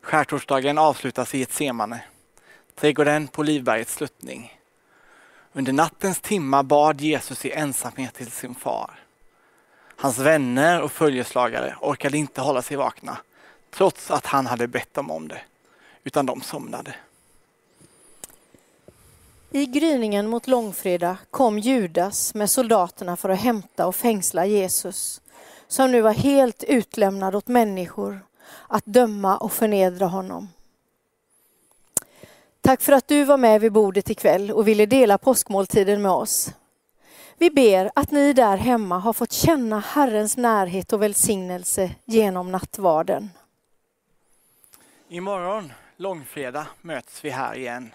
Skärtorsdagen 0.00 0.78
avslutas 0.78 1.34
i 1.34 1.42
ett 1.42 1.52
semane, 1.52 2.04
trädgården 2.74 3.28
på 3.28 3.42
Livbergets 3.42 3.94
sluttning. 3.94 4.59
Under 5.52 5.72
nattens 5.72 6.20
timma 6.20 6.62
bad 6.62 7.00
Jesus 7.00 7.44
i 7.44 7.52
ensamhet 7.52 8.14
till 8.14 8.30
sin 8.30 8.54
far. 8.54 8.90
Hans 9.96 10.18
vänner 10.18 10.82
och 10.82 10.92
följeslagare 10.92 11.76
orkade 11.80 12.18
inte 12.18 12.40
hålla 12.40 12.62
sig 12.62 12.76
vakna, 12.76 13.18
trots 13.70 14.10
att 14.10 14.26
han 14.26 14.46
hade 14.46 14.68
bett 14.68 14.94
dem 14.94 15.10
om 15.10 15.28
det, 15.28 15.40
utan 16.04 16.26
de 16.26 16.40
somnade. 16.40 16.94
I 19.50 19.66
gryningen 19.66 20.28
mot 20.28 20.46
långfredag 20.46 21.16
kom 21.30 21.58
Judas 21.58 22.34
med 22.34 22.50
soldaterna 22.50 23.16
för 23.16 23.28
att 23.28 23.40
hämta 23.40 23.86
och 23.86 23.96
fängsla 23.96 24.46
Jesus, 24.46 25.20
som 25.68 25.92
nu 25.92 26.00
var 26.00 26.14
helt 26.14 26.64
utlämnad 26.64 27.34
åt 27.34 27.48
människor 27.48 28.20
att 28.68 28.84
döma 28.86 29.36
och 29.36 29.52
förnedra 29.52 30.06
honom. 30.06 30.48
Tack 32.62 32.82
för 32.82 32.92
att 32.92 33.08
du 33.08 33.24
var 33.24 33.36
med 33.36 33.60
vid 33.60 33.72
bordet 33.72 34.10
ikväll 34.10 34.50
och 34.50 34.68
ville 34.68 34.86
dela 34.86 35.18
påskmåltiden 35.18 36.02
med 36.02 36.12
oss. 36.12 36.50
Vi 37.38 37.50
ber 37.50 37.90
att 37.94 38.10
ni 38.10 38.32
där 38.32 38.56
hemma 38.56 38.98
har 38.98 39.12
fått 39.12 39.32
känna 39.32 39.80
Herrens 39.80 40.36
närhet 40.36 40.92
och 40.92 41.02
välsignelse 41.02 41.90
genom 42.04 42.52
nattvarden. 42.52 43.30
Imorgon, 45.08 45.72
långfredag, 45.96 46.66
möts 46.80 47.24
vi 47.24 47.30
här 47.30 47.56
igen. 47.56 47.94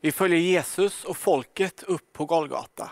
Vi 0.00 0.12
följer 0.12 0.38
Jesus 0.38 1.04
och 1.04 1.16
folket 1.16 1.82
upp 1.82 2.12
på 2.12 2.24
Golgata. 2.24 2.90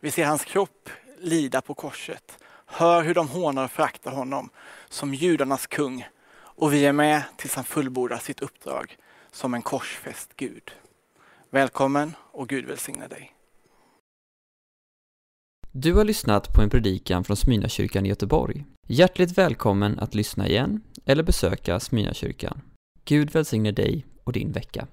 Vi 0.00 0.10
ser 0.10 0.24
hans 0.24 0.44
kropp 0.44 0.90
lida 1.18 1.60
på 1.60 1.74
korset, 1.74 2.38
hör 2.66 3.02
hur 3.02 3.14
de 3.14 3.28
hånar 3.28 3.64
och 3.64 3.70
föraktar 3.70 4.10
honom 4.10 4.50
som 4.88 5.14
judarnas 5.14 5.66
kung 5.66 6.08
och 6.32 6.72
vi 6.72 6.86
är 6.86 6.92
med 6.92 7.22
tills 7.36 7.54
han 7.54 7.64
fullbordar 7.64 8.18
sitt 8.18 8.40
uppdrag 8.40 8.96
som 9.32 9.54
en 9.54 9.62
korsfäst 9.62 10.36
Gud. 10.36 10.70
Välkommen 11.50 12.12
och 12.32 12.48
Gud 12.48 12.64
välsigne 12.64 13.08
dig. 13.08 13.32
Du 15.72 15.94
har 15.94 16.04
lyssnat 16.04 16.54
på 16.54 16.62
en 16.62 16.70
predikan 16.70 17.24
från 17.24 17.36
Smyrnakyrkan 17.36 18.06
i 18.06 18.08
Göteborg. 18.08 18.64
Hjärtligt 18.88 19.38
välkommen 19.38 19.98
att 19.98 20.14
lyssna 20.14 20.48
igen 20.48 20.82
eller 21.04 21.22
besöka 21.22 21.80
Smyrnakyrkan. 21.80 22.60
Gud 23.04 23.30
välsigne 23.30 23.72
dig 23.72 24.06
och 24.24 24.32
din 24.32 24.52
vecka. 24.52 24.86